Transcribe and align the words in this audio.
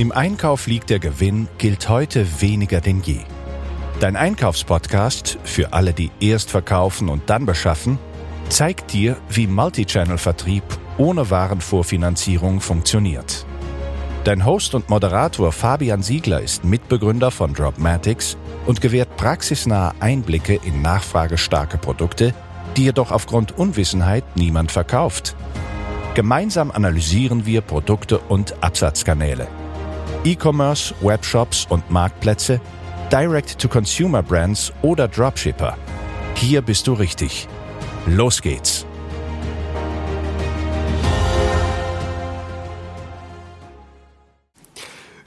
Im 0.00 0.12
Einkauf 0.12 0.66
liegt 0.66 0.88
der 0.88 0.98
Gewinn 0.98 1.46
gilt 1.58 1.90
heute 1.90 2.40
weniger 2.40 2.80
denn 2.80 3.02
je. 3.02 3.18
Dein 4.00 4.16
Einkaufspodcast 4.16 5.38
für 5.44 5.74
alle, 5.74 5.92
die 5.92 6.10
erst 6.20 6.50
verkaufen 6.50 7.10
und 7.10 7.28
dann 7.28 7.44
beschaffen, 7.44 7.98
zeigt 8.48 8.94
dir, 8.94 9.18
wie 9.28 9.46
Multichannel-Vertrieb 9.46 10.62
ohne 10.96 11.28
Warenvorfinanzierung 11.28 12.62
funktioniert. 12.62 13.44
Dein 14.24 14.46
Host 14.46 14.74
und 14.74 14.88
Moderator 14.88 15.52
Fabian 15.52 16.02
Siegler 16.02 16.40
ist 16.40 16.64
Mitbegründer 16.64 17.30
von 17.30 17.52
Dropmatics 17.52 18.38
und 18.64 18.80
gewährt 18.80 19.18
praxisnahe 19.18 19.92
Einblicke 20.00 20.58
in 20.64 20.80
nachfragestarke 20.80 21.76
Produkte, 21.76 22.32
die 22.74 22.84
jedoch 22.84 23.10
aufgrund 23.10 23.58
Unwissenheit 23.58 24.24
niemand 24.34 24.72
verkauft. 24.72 25.36
Gemeinsam 26.14 26.70
analysieren 26.70 27.44
wir 27.44 27.60
Produkte 27.60 28.18
und 28.18 28.62
Absatzkanäle. 28.62 29.59
E-Commerce, 30.24 30.94
Webshops 31.00 31.66
und 31.70 31.90
Marktplätze, 31.90 32.60
Direct-to-Consumer-Brands 33.10 34.72
oder 34.82 35.08
Dropshipper. 35.08 35.76
Hier 36.34 36.60
bist 36.60 36.86
du 36.86 36.92
richtig. 36.92 37.48
Los 38.06 38.42
geht's! 38.42 38.86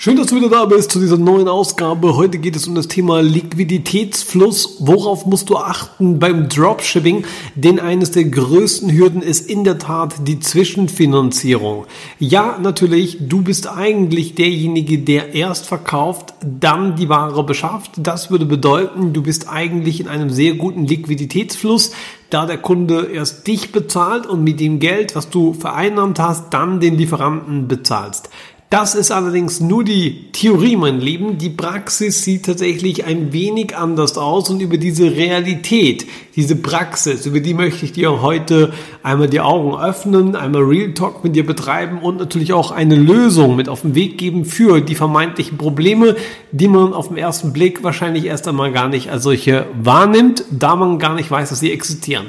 Schön, 0.03 0.17
dass 0.17 0.27
du 0.27 0.35
wieder 0.35 0.49
da 0.49 0.65
bist 0.65 0.91
zu 0.91 0.99
dieser 0.99 1.15
neuen 1.15 1.47
Ausgabe. 1.47 2.17
Heute 2.17 2.37
geht 2.37 2.57
es 2.57 2.67
um 2.67 2.75
das 2.75 2.89
Thema 2.89 3.21
Liquiditätsfluss. 3.21 4.75
Worauf 4.79 5.25
musst 5.25 5.49
du 5.49 5.55
achten 5.55 6.19
beim 6.19 6.49
Dropshipping? 6.49 7.23
Denn 7.55 7.79
eines 7.79 8.11
der 8.11 8.25
größten 8.25 8.91
Hürden 8.91 9.21
ist 9.21 9.49
in 9.49 9.63
der 9.63 9.77
Tat 9.77 10.27
die 10.27 10.41
Zwischenfinanzierung. 10.41 11.85
Ja, 12.19 12.59
natürlich, 12.61 13.29
du 13.29 13.43
bist 13.43 13.69
eigentlich 13.69 14.35
derjenige, 14.35 14.99
der 14.99 15.35
erst 15.35 15.67
verkauft, 15.67 16.33
dann 16.41 16.97
die 16.97 17.07
Ware 17.07 17.45
beschafft. 17.45 17.91
Das 17.95 18.29
würde 18.29 18.45
bedeuten, 18.45 19.13
du 19.13 19.23
bist 19.23 19.47
eigentlich 19.47 20.01
in 20.01 20.09
einem 20.09 20.29
sehr 20.29 20.55
guten 20.55 20.83
Liquiditätsfluss 20.85 21.91
da 22.33 22.47
der 22.47 22.57
Kunde 22.57 23.11
erst 23.13 23.45
dich 23.45 23.71
bezahlt 23.71 24.25
und 24.25 24.43
mit 24.43 24.59
dem 24.59 24.79
Geld, 24.79 25.15
was 25.15 25.29
du 25.29 25.53
vereinnahmt 25.53 26.19
hast, 26.19 26.51
dann 26.51 26.79
den 26.79 26.97
Lieferanten 26.97 27.67
bezahlst. 27.67 28.29
Das 28.73 28.95
ist 28.95 29.11
allerdings 29.11 29.59
nur 29.59 29.83
die 29.83 30.31
Theorie, 30.31 30.75
mein 30.75 30.99
Lieben. 30.99 31.37
Die 31.37 31.51
Praxis 31.51 32.23
sieht 32.23 32.47
tatsächlich 32.47 33.05
ein 33.05 33.31
wenig 33.31 33.77
anders 33.77 34.17
aus 34.17 34.49
und 34.49 34.61
über 34.63 34.77
diese 34.77 35.15
Realität, 35.15 36.07
diese 36.35 36.55
Praxis, 36.55 37.27
über 37.27 37.39
die 37.39 37.53
möchte 37.53 37.85
ich 37.85 37.91
dir 37.91 38.23
heute 38.23 38.73
einmal 39.03 39.29
die 39.29 39.41
Augen 39.41 39.79
öffnen, 39.79 40.35
einmal 40.35 40.63
Real 40.63 40.91
Talk 40.95 41.23
mit 41.23 41.35
dir 41.35 41.45
betreiben 41.45 41.99
und 41.99 42.17
natürlich 42.17 42.51
auch 42.53 42.71
eine 42.71 42.95
Lösung 42.95 43.55
mit 43.55 43.69
auf 43.69 43.81
den 43.81 43.93
Weg 43.93 44.17
geben 44.17 44.43
für 44.43 44.81
die 44.81 44.95
vermeintlichen 44.95 45.59
Probleme, 45.59 46.15
die 46.51 46.67
man 46.67 46.93
auf 46.93 47.09
den 47.09 47.17
ersten 47.17 47.53
Blick 47.53 47.83
wahrscheinlich 47.83 48.25
erst 48.25 48.47
einmal 48.47 48.71
gar 48.71 48.89
nicht 48.89 49.11
als 49.11 49.21
solche 49.21 49.67
wahrnimmt, 49.79 50.45
da 50.49 50.75
man 50.75 50.97
gar 50.97 51.13
nicht 51.13 51.29
weiß, 51.29 51.49
dass 51.49 51.59
sie 51.59 51.71
existieren. 51.71 52.25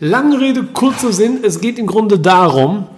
Lange 0.00 0.40
Rede, 0.40 0.64
kurzer 0.64 1.12
Sinn. 1.12 1.44
Es 1.44 1.60
geht 1.60 1.78
im 1.78 1.86
Grunde 1.86 2.18
darum, 2.18 2.88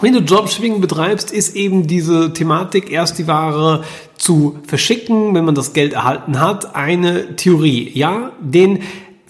wenn 0.00 0.14
du 0.14 0.22
Dropshipping 0.22 0.80
betreibst, 0.80 1.30
ist 1.30 1.54
eben 1.54 1.86
diese 1.86 2.32
Thematik, 2.32 2.90
erst 2.90 3.18
die 3.18 3.26
Ware 3.26 3.84
zu 4.16 4.58
verschicken, 4.66 5.34
wenn 5.34 5.44
man 5.44 5.54
das 5.54 5.72
Geld 5.72 5.92
erhalten 5.92 6.40
hat, 6.40 6.74
eine 6.74 7.36
Theorie. 7.36 7.90
Ja, 7.94 8.32
denn 8.40 8.80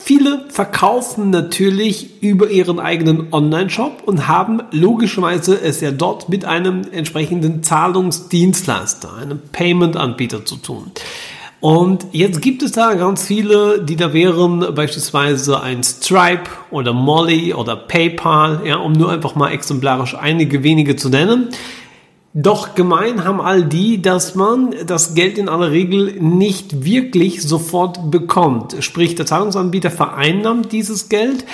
Viele 0.04 0.46
verkaufen 0.48 1.30
natürlich 1.30 2.20
über 2.20 2.50
ihren 2.50 2.80
eigenen 2.80 3.32
Online-Shop 3.32 4.02
und 4.04 4.26
haben 4.26 4.60
logischerweise 4.72 5.60
es 5.60 5.80
ja 5.80 5.92
dort 5.92 6.28
mit 6.28 6.44
einem 6.44 6.82
entsprechenden 6.90 7.62
Zahlungsdienstleister, 7.62 9.14
einem 9.14 9.38
Payment-Anbieter 9.52 10.44
zu 10.44 10.56
tun. 10.56 10.90
Und 11.62 12.06
jetzt 12.10 12.42
gibt 12.42 12.64
es 12.64 12.72
da 12.72 12.94
ganz 12.94 13.24
viele, 13.24 13.80
die 13.80 13.94
da 13.94 14.12
wären, 14.12 14.74
beispielsweise 14.74 15.60
ein 15.60 15.84
Stripe 15.84 16.50
oder 16.72 16.92
Molly 16.92 17.54
oder 17.54 17.76
PayPal, 17.76 18.62
ja, 18.64 18.78
um 18.78 18.90
nur 18.94 19.12
einfach 19.12 19.36
mal 19.36 19.52
exemplarisch 19.52 20.16
einige 20.16 20.64
wenige 20.64 20.96
zu 20.96 21.08
nennen. 21.08 21.50
Doch 22.34 22.74
gemein 22.74 23.22
haben 23.22 23.40
all 23.40 23.62
die, 23.62 24.02
dass 24.02 24.34
man 24.34 24.74
das 24.84 25.14
Geld 25.14 25.38
in 25.38 25.48
aller 25.48 25.70
Regel 25.70 26.14
nicht 26.20 26.84
wirklich 26.84 27.42
sofort 27.42 28.10
bekommt. 28.10 28.74
Sprich, 28.80 29.14
der 29.14 29.26
Zahlungsanbieter 29.26 29.92
vereinnahmt 29.92 30.72
dieses 30.72 31.08
Geld, 31.08 31.44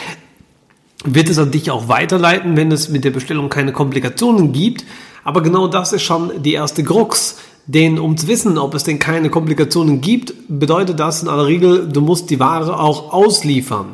wird 1.04 1.28
es 1.28 1.38
an 1.38 1.50
dich 1.50 1.70
auch 1.70 1.88
weiterleiten, 1.88 2.56
wenn 2.56 2.72
es 2.72 2.88
mit 2.88 3.04
der 3.04 3.10
Bestellung 3.10 3.50
keine 3.50 3.72
Komplikationen 3.72 4.52
gibt. 4.52 4.86
Aber 5.22 5.42
genau 5.42 5.68
das 5.68 5.92
ist 5.92 6.02
schon 6.02 6.42
die 6.42 6.54
erste 6.54 6.82
Krux. 6.82 7.36
Denn 7.68 7.98
um 7.98 8.16
zu 8.16 8.28
wissen, 8.28 8.56
ob 8.56 8.72
es 8.72 8.84
denn 8.84 8.98
keine 8.98 9.28
Komplikationen 9.28 10.00
gibt, 10.00 10.32
bedeutet 10.48 10.98
das 10.98 11.22
in 11.22 11.28
aller 11.28 11.46
Regel, 11.46 11.86
du 11.86 12.00
musst 12.00 12.30
die 12.30 12.40
Ware 12.40 12.80
auch 12.80 13.12
ausliefern. 13.12 13.88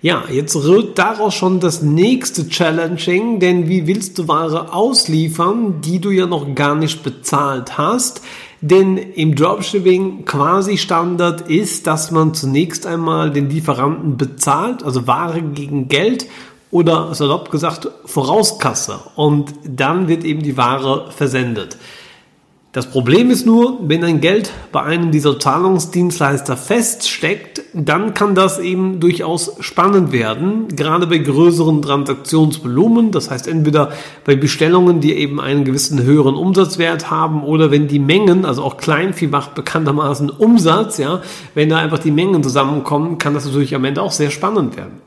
Ja, 0.00 0.24
jetzt 0.32 0.56
rührt 0.56 0.98
daraus 0.98 1.34
schon 1.34 1.60
das 1.60 1.82
nächste 1.82 2.48
Challenging, 2.48 3.38
denn 3.38 3.68
wie 3.68 3.86
willst 3.86 4.16
du 4.16 4.28
Ware 4.28 4.72
ausliefern, 4.72 5.82
die 5.82 6.00
du 6.00 6.10
ja 6.10 6.26
noch 6.26 6.54
gar 6.54 6.74
nicht 6.74 7.02
bezahlt 7.02 7.76
hast? 7.76 8.22
Denn 8.62 8.96
im 8.96 9.34
Dropshipping 9.34 10.24
quasi 10.24 10.78
Standard 10.78 11.50
ist, 11.50 11.86
dass 11.86 12.10
man 12.10 12.32
zunächst 12.32 12.86
einmal 12.86 13.30
den 13.30 13.50
Lieferanten 13.50 14.16
bezahlt, 14.16 14.82
also 14.82 15.06
Ware 15.06 15.42
gegen 15.42 15.88
Geld 15.88 16.26
oder 16.70 17.14
salopp 17.14 17.50
gesagt 17.50 17.88
Vorauskasse 18.06 19.00
und 19.16 19.52
dann 19.68 20.08
wird 20.08 20.24
eben 20.24 20.42
die 20.42 20.56
Ware 20.56 21.10
versendet. 21.10 21.76
Das 22.72 22.90
Problem 22.90 23.30
ist 23.30 23.46
nur, 23.46 23.78
wenn 23.88 24.04
ein 24.04 24.20
Geld 24.20 24.50
bei 24.72 24.82
einem 24.82 25.10
dieser 25.10 25.40
Zahlungsdienstleister 25.40 26.54
feststeckt, 26.58 27.62
dann 27.72 28.12
kann 28.12 28.34
das 28.34 28.58
eben 28.58 29.00
durchaus 29.00 29.56
spannend 29.60 30.12
werden, 30.12 30.68
gerade 30.68 31.06
bei 31.06 31.16
größeren 31.16 31.80
Transaktionsvolumen. 31.80 33.10
Das 33.10 33.30
heißt 33.30 33.48
entweder 33.48 33.92
bei 34.26 34.36
Bestellungen, 34.36 35.00
die 35.00 35.14
eben 35.14 35.40
einen 35.40 35.64
gewissen 35.64 36.02
höheren 36.02 36.34
Umsatzwert 36.34 37.10
haben 37.10 37.42
oder 37.42 37.70
wenn 37.70 37.88
die 37.88 37.98
Mengen, 37.98 38.44
also 38.44 38.62
auch 38.62 38.76
Kleinvieh 38.76 39.28
macht 39.28 39.54
bekanntermaßen 39.54 40.28
Umsatz, 40.28 40.98
ja, 40.98 41.22
wenn 41.54 41.70
da 41.70 41.78
einfach 41.78 42.00
die 42.00 42.10
Mengen 42.10 42.42
zusammenkommen, 42.42 43.16
kann 43.16 43.32
das 43.32 43.46
natürlich 43.46 43.74
am 43.74 43.84
Ende 43.86 44.02
auch 44.02 44.12
sehr 44.12 44.30
spannend 44.30 44.76
werden. 44.76 45.00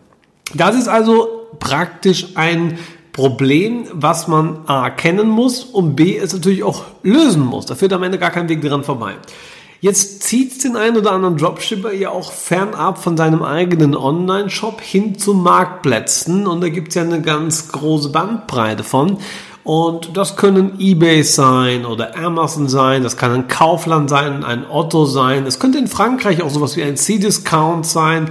Das 0.56 0.76
ist 0.76 0.88
also 0.88 1.28
praktisch 1.60 2.30
ein 2.34 2.80
Problem, 3.14 3.86
was 3.92 4.28
man 4.28 4.60
A 4.68 4.90
kennen 4.90 5.28
muss 5.28 5.64
und 5.64 5.96
B 5.96 6.18
es 6.18 6.34
natürlich 6.34 6.64
auch 6.64 6.86
lösen 7.04 7.46
muss. 7.46 7.66
Da 7.66 7.76
führt 7.76 7.94
am 7.94 8.04
Ende 8.04 8.18
gar 8.18 8.32
kein 8.32 8.48
Weg 8.48 8.62
dran 8.62 8.84
vorbei. 8.84 9.16
Jetzt 9.82 10.22
zieht 10.22 10.64
den 10.64 10.76
einen 10.76 10.98
oder 10.98 11.12
anderen 11.12 11.38
Dropshipper 11.38 11.92
ja 11.92 12.12
auch 12.12 12.32
fernab 12.32 13.00
von 13.00 13.18
seinem 13.18 13.42
eigenen 13.42 13.96
Online-Shop 13.96 14.80
hin 14.80 15.18
zu 15.18 15.34
Marktplätzen 15.34 16.46
und 16.46 16.62
da 16.62 16.70
gibt 16.70 16.90
es 16.90 16.96
ja 16.96 17.02
eine 17.02 17.22
ganz 17.22 17.72
große 17.72 18.10
Bandbreite 18.10 18.84
von. 18.84 19.18
Und 19.64 20.16
das 20.16 20.36
können 20.38 20.80
eBay 20.80 21.24
sein 21.24 21.86
oder 21.86 22.16
Amazon 22.16 22.68
sein, 22.68 23.02
das 23.02 23.18
kann 23.18 23.32
ein 23.32 23.48
Kaufland 23.48 24.10
sein, 24.10 24.44
ein 24.44 24.70
Otto 24.70 25.06
sein, 25.06 25.48
es 25.48 25.60
könnte 25.60 25.80
in 25.80 25.88
Frankreich 25.88 26.44
auch 26.44 26.50
sowas 26.52 26.78
wie 26.78 26.84
ein 26.84 26.96
C-Discount 26.96 27.86
sein 27.86 28.30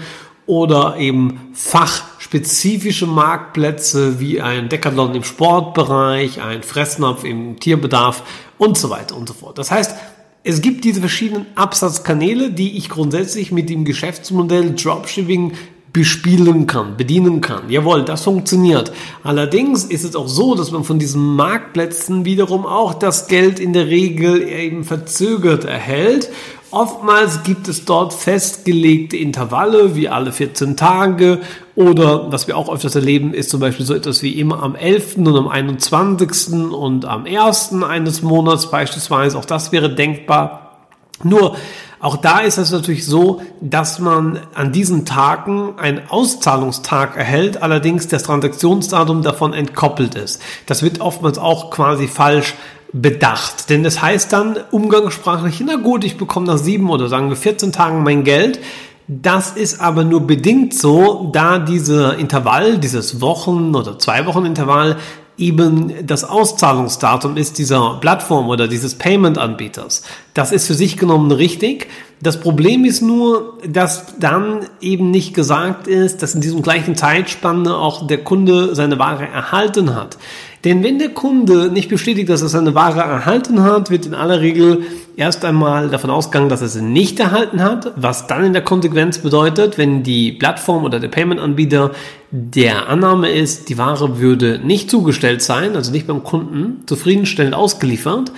oder 0.50 0.96
eben 0.98 1.52
fachspezifische 1.52 3.06
Marktplätze 3.06 4.18
wie 4.18 4.40
ein 4.40 4.68
Decathlon 4.68 5.14
im 5.14 5.22
Sportbereich, 5.22 6.42
ein 6.42 6.64
Fressnapf 6.64 7.22
im 7.22 7.60
Tierbedarf 7.60 8.24
und 8.58 8.76
so 8.76 8.90
weiter 8.90 9.16
und 9.16 9.28
so 9.28 9.34
fort. 9.34 9.58
Das 9.58 9.70
heißt, 9.70 9.94
es 10.42 10.60
gibt 10.60 10.82
diese 10.82 10.98
verschiedenen 10.98 11.46
Absatzkanäle, 11.54 12.50
die 12.50 12.76
ich 12.76 12.88
grundsätzlich 12.88 13.52
mit 13.52 13.70
dem 13.70 13.84
Geschäftsmodell 13.84 14.74
Dropshipping 14.74 15.52
bespielen 15.92 16.66
kann, 16.66 16.96
bedienen 16.96 17.40
kann. 17.40 17.70
Jawohl, 17.70 18.04
das 18.04 18.24
funktioniert. 18.24 18.92
Allerdings 19.22 19.84
ist 19.84 20.04
es 20.04 20.16
auch 20.16 20.28
so, 20.28 20.56
dass 20.56 20.72
man 20.72 20.82
von 20.82 20.98
diesen 20.98 21.36
Marktplätzen 21.36 22.24
wiederum 22.24 22.66
auch 22.66 22.94
das 22.94 23.28
Geld 23.28 23.60
in 23.60 23.72
der 23.72 23.86
Regel 23.86 24.42
eben 24.48 24.82
verzögert 24.82 25.64
erhält 25.64 26.28
Oftmals 26.72 27.42
gibt 27.42 27.66
es 27.66 27.84
dort 27.84 28.14
festgelegte 28.14 29.16
Intervalle, 29.16 29.96
wie 29.96 30.08
alle 30.08 30.30
14 30.30 30.76
Tage 30.76 31.40
oder 31.74 32.30
was 32.30 32.46
wir 32.46 32.56
auch 32.56 32.72
öfters 32.72 32.94
erleben, 32.94 33.34
ist 33.34 33.50
zum 33.50 33.58
Beispiel 33.58 33.84
so 33.84 33.94
etwas 33.94 34.22
wie 34.22 34.38
immer 34.38 34.62
am 34.62 34.76
11. 34.76 35.16
und 35.16 35.36
am 35.36 35.48
21. 35.48 36.52
und 36.72 37.06
am 37.06 37.26
1. 37.26 37.82
eines 37.82 38.22
Monats 38.22 38.70
beispielsweise. 38.70 39.36
Auch 39.36 39.44
das 39.44 39.72
wäre 39.72 39.92
denkbar. 39.92 40.86
Nur 41.24 41.56
auch 41.98 42.16
da 42.16 42.38
ist 42.38 42.56
es 42.56 42.70
natürlich 42.70 43.04
so, 43.04 43.42
dass 43.60 43.98
man 43.98 44.38
an 44.54 44.72
diesen 44.72 45.04
Tagen 45.04 45.74
einen 45.76 46.00
Auszahlungstag 46.08 47.16
erhält, 47.16 47.62
allerdings 47.62 48.08
das 48.08 48.22
Transaktionsdatum 48.22 49.22
davon 49.22 49.52
entkoppelt 49.52 50.14
ist. 50.14 50.40
Das 50.64 50.82
wird 50.82 51.00
oftmals 51.00 51.36
auch 51.36 51.70
quasi 51.70 52.08
falsch 52.08 52.54
bedacht. 52.92 53.70
Denn 53.70 53.82
das 53.82 54.02
heißt 54.02 54.32
dann 54.32 54.56
umgangssprachlich, 54.70 55.62
na 55.64 55.76
gut, 55.76 56.04
ich 56.04 56.16
bekomme 56.16 56.46
nach 56.46 56.58
sieben 56.58 56.90
oder 56.90 57.08
sagen 57.08 57.28
wir 57.28 57.36
14 57.36 57.72
Tagen 57.72 58.02
mein 58.02 58.24
Geld. 58.24 58.60
Das 59.08 59.52
ist 59.52 59.80
aber 59.80 60.04
nur 60.04 60.26
bedingt 60.26 60.72
so, 60.72 61.30
da 61.32 61.58
dieser 61.58 62.16
Intervall, 62.18 62.78
dieses 62.78 63.20
Wochen- 63.20 63.74
oder 63.74 63.98
zwei 63.98 64.24
Wochen 64.26 64.44
Intervall 64.44 64.96
eben 65.40 66.06
das 66.06 66.22
Auszahlungsdatum 66.22 67.36
ist 67.36 67.58
dieser 67.58 67.98
Plattform 68.00 68.48
oder 68.48 68.68
dieses 68.68 68.94
Payment-Anbieters. 68.96 70.02
Das 70.34 70.52
ist 70.52 70.66
für 70.66 70.74
sich 70.74 70.96
genommen 70.96 71.32
richtig. 71.32 71.88
Das 72.22 72.38
Problem 72.38 72.84
ist 72.84 73.00
nur, 73.00 73.58
dass 73.66 74.18
dann 74.18 74.66
eben 74.82 75.10
nicht 75.10 75.34
gesagt 75.34 75.88
ist, 75.88 76.22
dass 76.22 76.34
in 76.34 76.42
diesem 76.42 76.60
gleichen 76.60 76.94
Zeitspanne 76.94 77.74
auch 77.74 78.06
der 78.06 78.22
Kunde 78.22 78.74
seine 78.74 78.98
Ware 78.98 79.26
erhalten 79.26 79.94
hat. 79.94 80.18
Denn 80.64 80.82
wenn 80.84 80.98
der 80.98 81.08
Kunde 81.08 81.70
nicht 81.72 81.88
bestätigt, 81.88 82.28
dass 82.28 82.42
er 82.42 82.48
seine 82.48 82.74
Ware 82.74 83.00
erhalten 83.00 83.62
hat, 83.62 83.90
wird 83.90 84.04
in 84.04 84.14
aller 84.14 84.42
Regel 84.42 84.82
erst 85.16 85.42
einmal 85.44 85.88
davon 85.88 86.10
ausgegangen, 86.10 86.50
dass 86.50 86.60
er 86.60 86.68
sie 86.68 86.82
nicht 86.82 87.18
erhalten 87.18 87.62
hat, 87.62 87.92
was 87.96 88.26
dann 88.26 88.44
in 88.44 88.52
der 88.52 88.62
Konsequenz 88.62 89.18
bedeutet, 89.18 89.78
wenn 89.78 90.02
die 90.02 90.32
Plattform 90.32 90.84
oder 90.84 91.00
der 91.00 91.08
Payment-Anbieter 91.08 91.92
der 92.30 92.88
Annahme 92.88 93.30
ist, 93.30 93.70
die 93.70 93.78
Ware 93.78 94.18
würde 94.18 94.60
nicht 94.62 94.90
zugestellt 94.90 95.40
sein, 95.40 95.76
also 95.76 95.92
nicht 95.92 96.06
beim 96.06 96.24
Kunden 96.24 96.82
zufriedenstellend 96.86 97.54
ausgeliefert, 97.54 98.30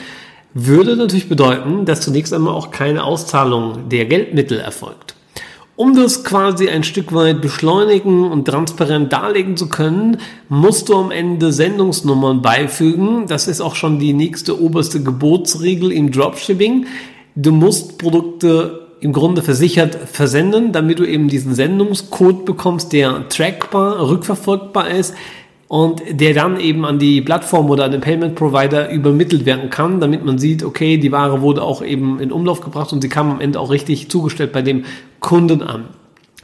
würde 0.55 0.97
natürlich 0.97 1.29
bedeuten, 1.29 1.87
dass 1.87 2.03
zunächst 2.03 2.33
einmal 2.33 2.55
auch 2.55 2.71
keine 2.71 3.03
Auszahlung 3.03 3.89
der 3.89 4.05
Geldmittel 4.05 4.61
erfolgt. 4.61 5.17
Um 5.75 5.97
das 5.97 6.23
quasi 6.23 6.69
ein 6.69 6.85
Stück 6.85 7.15
weit 7.15 7.41
beschleunigen 7.41 8.31
und 8.31 8.45
transparent 8.45 9.11
darlegen 9.11 9.57
zu 9.57 9.71
können, 9.71 10.19
musst 10.51 10.91
du 10.91 10.97
am 10.97 11.11
Ende 11.11 11.51
Sendungsnummern 11.51 12.43
beifügen. 12.43 13.27
Das 13.27 13.49
ist 13.49 13.63
auch 13.63 13.75
schon 13.75 13.99
die 13.99 14.13
nächste 14.13 14.61
oberste 14.61 15.03
Gebotsregel 15.03 15.91
im 15.91 16.11
Dropshipping. 16.13 16.87
Du 17.37 17.53
musst 17.53 17.97
Produkte 17.97 18.89
im 19.01 19.15
Grunde 19.15 19.41
versichert 19.41 19.95
versenden, 19.95 20.73
damit 20.73 20.99
du 20.99 21.05
eben 21.05 21.29
diesen 21.29 21.55
Sendungscode 21.55 22.45
bekommst, 22.45 22.93
der 22.93 23.29
trackbar, 23.31 24.09
rückverfolgbar 24.09 24.91
ist 24.91 25.15
und 25.69 26.03
der 26.11 26.35
dann 26.35 26.61
eben 26.61 26.85
an 26.85 26.99
die 26.99 27.23
Plattform 27.23 27.71
oder 27.71 27.85
an 27.85 27.93
den 27.93 28.03
Payment 28.03 28.35
Provider 28.35 28.91
übermittelt 28.91 29.47
werden 29.47 29.71
kann, 29.71 30.01
damit 30.01 30.23
man 30.23 30.39
sieht, 30.39 30.63
okay, 30.63 30.99
die 30.99 31.11
Ware 31.11 31.41
wurde 31.41 31.63
auch 31.63 31.83
eben 31.83 32.21
in 32.21 32.31
Umlauf 32.31 32.61
gebracht 32.61 32.93
und 32.93 33.01
sie 33.01 33.09
kam 33.09 33.31
am 33.31 33.41
Ende 33.41 33.59
auch 33.59 33.71
richtig 33.71 34.11
zugestellt 34.11 34.53
bei 34.53 34.61
dem 34.61 34.85
Kunden 35.23 35.63
an. 35.63 35.87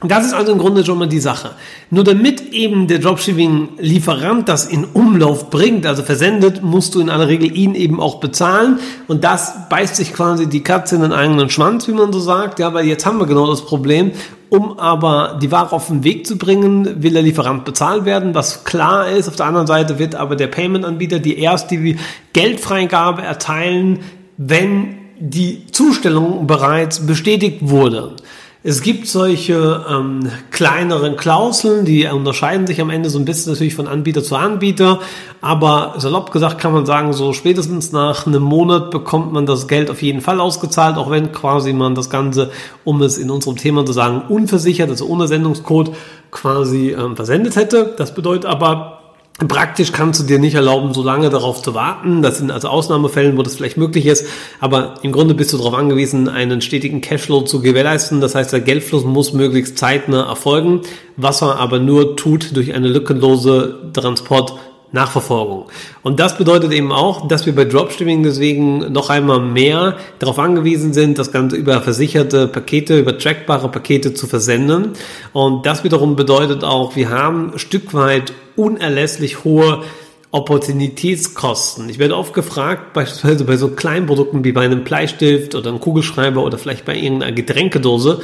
Das 0.01 0.25
ist 0.25 0.33
also 0.33 0.53
im 0.53 0.59
Grunde 0.59 0.85
schon 0.85 0.97
mal 0.97 1.09
die 1.09 1.19
Sache. 1.19 1.51
Nur 1.89 2.05
damit 2.05 2.53
eben 2.53 2.87
der 2.87 2.99
Dropshipping-Lieferant 2.99 4.47
das 4.47 4.65
in 4.65 4.85
Umlauf 4.85 5.49
bringt, 5.49 5.85
also 5.85 6.03
versendet, 6.03 6.63
musst 6.63 6.95
du 6.95 7.01
in 7.01 7.09
aller 7.09 7.27
Regel 7.27 7.53
ihn 7.53 7.75
eben 7.75 7.99
auch 7.99 8.21
bezahlen. 8.21 8.79
Und 9.09 9.25
das 9.25 9.67
beißt 9.69 9.97
sich 9.97 10.13
quasi 10.13 10.47
die 10.47 10.63
Katze 10.63 10.95
in 10.95 11.01
den 11.01 11.11
eigenen 11.11 11.49
Schwanz, 11.49 11.89
wie 11.89 11.91
man 11.91 12.13
so 12.13 12.21
sagt. 12.21 12.59
Ja, 12.59 12.73
weil 12.73 12.85
jetzt 12.85 13.05
haben 13.05 13.19
wir 13.19 13.25
genau 13.25 13.47
das 13.47 13.65
Problem. 13.65 14.11
Um 14.47 14.79
aber 14.79 15.37
die 15.41 15.51
Ware 15.51 15.73
auf 15.73 15.87
den 15.87 16.05
Weg 16.05 16.25
zu 16.25 16.37
bringen, 16.37 17.03
will 17.03 17.11
der 17.11 17.21
Lieferant 17.21 17.65
bezahlt 17.65 18.05
werden, 18.05 18.33
was 18.33 18.63
klar 18.63 19.09
ist. 19.09 19.27
Auf 19.27 19.35
der 19.35 19.47
anderen 19.47 19.67
Seite 19.67 19.99
wird 19.99 20.15
aber 20.15 20.37
der 20.37 20.47
Payment-Anbieter 20.47 21.19
die 21.19 21.37
erst 21.37 21.71
die 21.71 21.97
Geldfreigabe 22.31 23.21
erteilen, 23.21 23.99
wenn 24.37 24.95
die 25.19 25.67
Zustellung 25.67 26.47
bereits 26.47 27.05
bestätigt 27.05 27.57
wurde. 27.61 28.15
Es 28.61 28.81
gibt 28.81 29.07
solche 29.07 29.85
ähm, 29.89 30.29
kleineren 30.51 31.15
Klauseln, 31.15 31.85
die 31.85 32.05
unterscheiden 32.05 32.67
sich 32.67 32.81
am 32.81 32.89
Ende 32.89 33.09
so 33.09 33.17
ein 33.17 33.23
bisschen 33.23 33.53
natürlich 33.53 33.73
von 33.73 33.87
Anbieter 33.87 34.21
zu 34.21 34.35
Anbieter, 34.35 34.99
aber 35.39 35.93
salopp 35.97 36.33
gesagt 36.33 36.59
kann 36.59 36.73
man 36.73 36.85
sagen, 36.85 37.13
so 37.13 37.31
spätestens 37.31 37.93
nach 37.93 38.27
einem 38.27 38.43
Monat 38.43 38.91
bekommt 38.91 39.31
man 39.31 39.45
das 39.45 39.69
Geld 39.69 39.89
auf 39.89 40.01
jeden 40.01 40.19
Fall 40.19 40.41
ausgezahlt, 40.41 40.97
auch 40.97 41.09
wenn 41.09 41.31
quasi 41.31 41.71
man 41.71 41.95
das 41.95 42.09
Ganze, 42.09 42.51
um 42.83 43.01
es 43.01 43.17
in 43.17 43.29
unserem 43.29 43.55
Thema 43.55 43.85
zu 43.85 43.93
sagen, 43.93 44.23
unversichert, 44.27 44.89
also 44.89 45.07
ohne 45.07 45.29
Sendungscode 45.29 45.91
quasi 46.29 46.89
ähm, 46.89 47.15
versendet 47.15 47.55
hätte. 47.55 47.93
Das 47.97 48.13
bedeutet 48.13 48.45
aber, 48.45 48.98
Praktisch 49.47 49.93
kannst 49.93 50.19
du 50.19 50.25
dir 50.25 50.37
nicht 50.37 50.55
erlauben, 50.55 50.93
so 50.93 51.01
lange 51.01 51.29
darauf 51.29 51.61
zu 51.61 51.73
warten. 51.73 52.21
Das 52.21 52.39
sind 52.39 52.51
also 52.51 52.67
Ausnahmefällen, 52.67 53.37
wo 53.37 53.41
das 53.41 53.55
vielleicht 53.55 53.77
möglich 53.77 54.05
ist. 54.05 54.25
Aber 54.59 54.95
im 55.01 55.13
Grunde 55.13 55.33
bist 55.33 55.53
du 55.53 55.57
darauf 55.57 55.75
angewiesen, 55.75 56.27
einen 56.27 56.59
stetigen 56.59 56.99
Cashflow 56.99 57.43
zu 57.43 57.61
gewährleisten. 57.61 58.19
Das 58.19 58.35
heißt, 58.35 58.51
der 58.51 58.59
Geldfluss 58.59 59.05
muss 59.05 59.31
möglichst 59.31 59.77
zeitnah 59.77 60.27
erfolgen, 60.27 60.81
was 61.15 61.41
er 61.41 61.57
aber 61.57 61.79
nur 61.79 62.17
tut 62.17 62.53
durch 62.55 62.73
eine 62.73 62.89
lückenlose 62.89 63.91
Transport 63.93 64.55
Nachverfolgung. 64.91 65.65
Und 66.01 66.19
das 66.19 66.37
bedeutet 66.37 66.71
eben 66.71 66.91
auch, 66.91 67.27
dass 67.27 67.45
wir 67.45 67.53
bei 67.55 67.65
Dropshipping 67.65 68.23
deswegen 68.23 68.91
noch 68.91 69.09
einmal 69.09 69.39
mehr 69.39 69.97
darauf 70.17 70.39
angewiesen 70.39 70.93
sind, 70.93 71.19
das 71.19 71.31
Ganze 71.31 71.55
über 71.55 71.81
versicherte 71.81 72.47
Pakete, 72.47 72.99
über 72.99 73.17
trackbare 73.17 73.69
Pakete 73.69 74.13
zu 74.13 74.25
versenden. 74.27 74.93
Und 75.33 75.65
das 75.65 75.83
wiederum 75.83 76.15
bedeutet 76.15 76.63
auch, 76.63 76.95
wir 76.95 77.09
haben 77.09 77.53
ein 77.53 77.59
Stück 77.59 77.93
weit 77.93 78.33
unerlässlich 78.55 79.43
hohe 79.43 79.83
Opportunitätskosten. 80.31 81.89
Ich 81.89 81.97
werde 81.97 82.15
oft 82.15 82.33
gefragt, 82.33 82.93
beispielsweise 82.93 83.45
bei 83.45 83.57
so 83.57 83.69
kleinen 83.69 84.05
Produkten 84.05 84.43
wie 84.43 84.51
bei 84.51 84.61
einem 84.61 84.83
Bleistift 84.83 85.55
oder 85.55 85.69
einem 85.69 85.79
Kugelschreiber 85.79 86.43
oder 86.43 86.59
vielleicht 86.59 86.85
bei 86.85 86.95
irgendeiner 86.95 87.31
Getränkedose, 87.31 88.21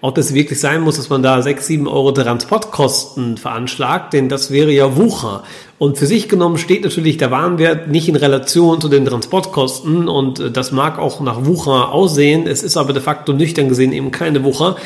ob 0.00 0.14
das 0.14 0.32
wirklich 0.32 0.60
sein 0.60 0.82
muss, 0.82 0.96
dass 0.96 1.08
man 1.08 1.22
da 1.22 1.42
6, 1.42 1.66
7 1.66 1.88
Euro 1.88 2.12
Transportkosten 2.12 3.36
veranschlagt, 3.36 4.12
denn 4.12 4.28
das 4.28 4.50
wäre 4.50 4.70
ja 4.70 4.96
Wucher. 4.96 5.42
Und 5.78 5.98
für 5.98 6.06
sich 6.06 6.28
genommen 6.28 6.58
steht 6.58 6.84
natürlich 6.84 7.16
der 7.16 7.30
Warenwert 7.30 7.88
nicht 7.88 8.08
in 8.08 8.16
Relation 8.16 8.80
zu 8.80 8.88
den 8.88 9.04
Transportkosten 9.04 10.08
und 10.08 10.40
äh, 10.40 10.50
das 10.50 10.72
mag 10.72 10.98
auch 10.98 11.20
nach 11.20 11.44
Wucher 11.46 11.92
aussehen, 11.92 12.46
es 12.46 12.62
ist 12.62 12.76
aber 12.76 12.92
de 12.92 13.02
facto 13.02 13.32
nüchtern 13.32 13.68
gesehen 13.68 13.92
eben 13.92 14.10
keine 14.10 14.44
Wucher 14.44 14.76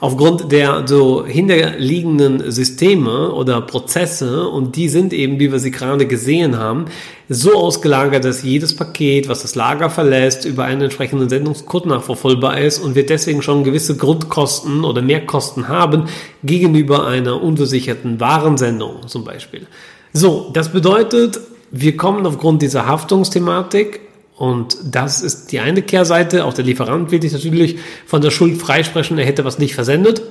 aufgrund 0.00 0.50
der 0.50 0.84
so 0.86 1.24
hinterliegenden 1.26 2.50
Systeme 2.50 3.32
oder 3.32 3.60
Prozesse 3.60 4.48
und 4.48 4.74
die 4.76 4.88
sind 4.88 5.12
eben, 5.12 5.38
wie 5.38 5.52
wir 5.52 5.58
sie 5.58 5.70
gerade 5.70 6.06
gesehen 6.06 6.58
haben, 6.58 6.86
so 7.28 7.54
ausgelagert, 7.54 8.24
dass 8.24 8.42
jedes 8.42 8.74
Paket, 8.74 9.28
was 9.28 9.42
das 9.42 9.54
Lager 9.54 9.90
verlässt, 9.90 10.46
über 10.46 10.64
einen 10.64 10.80
entsprechenden 10.82 11.28
Sendungscode 11.28 11.86
nachverfolgbar 11.86 12.58
ist 12.58 12.78
und 12.78 12.94
wir 12.94 13.06
deswegen 13.06 13.42
schon 13.42 13.62
gewisse 13.62 13.96
Grundkosten 13.96 14.84
oder 14.84 15.02
Mehrkosten 15.02 15.68
haben 15.68 16.06
gegenüber 16.42 17.06
einer 17.06 17.40
unversicherten 17.42 18.18
Warensendung 18.18 19.06
zum 19.06 19.24
Beispiel. 19.24 19.66
So, 20.12 20.50
das 20.52 20.72
bedeutet, 20.72 21.38
wir 21.70 21.96
kommen 21.96 22.26
aufgrund 22.26 22.62
dieser 22.62 22.86
Haftungsthematik 22.86 24.00
und 24.40 24.78
das 24.90 25.20
ist 25.20 25.52
die 25.52 25.60
eine 25.60 25.82
Kehrseite. 25.82 26.46
Auch 26.46 26.54
der 26.54 26.64
Lieferant 26.64 27.10
will 27.10 27.20
sich 27.20 27.32
natürlich 27.32 27.76
von 28.06 28.22
der 28.22 28.30
Schuld 28.30 28.56
freisprechen, 28.56 29.18
er 29.18 29.26
hätte 29.26 29.44
was 29.44 29.58
nicht 29.58 29.74
versendet 29.74 30.22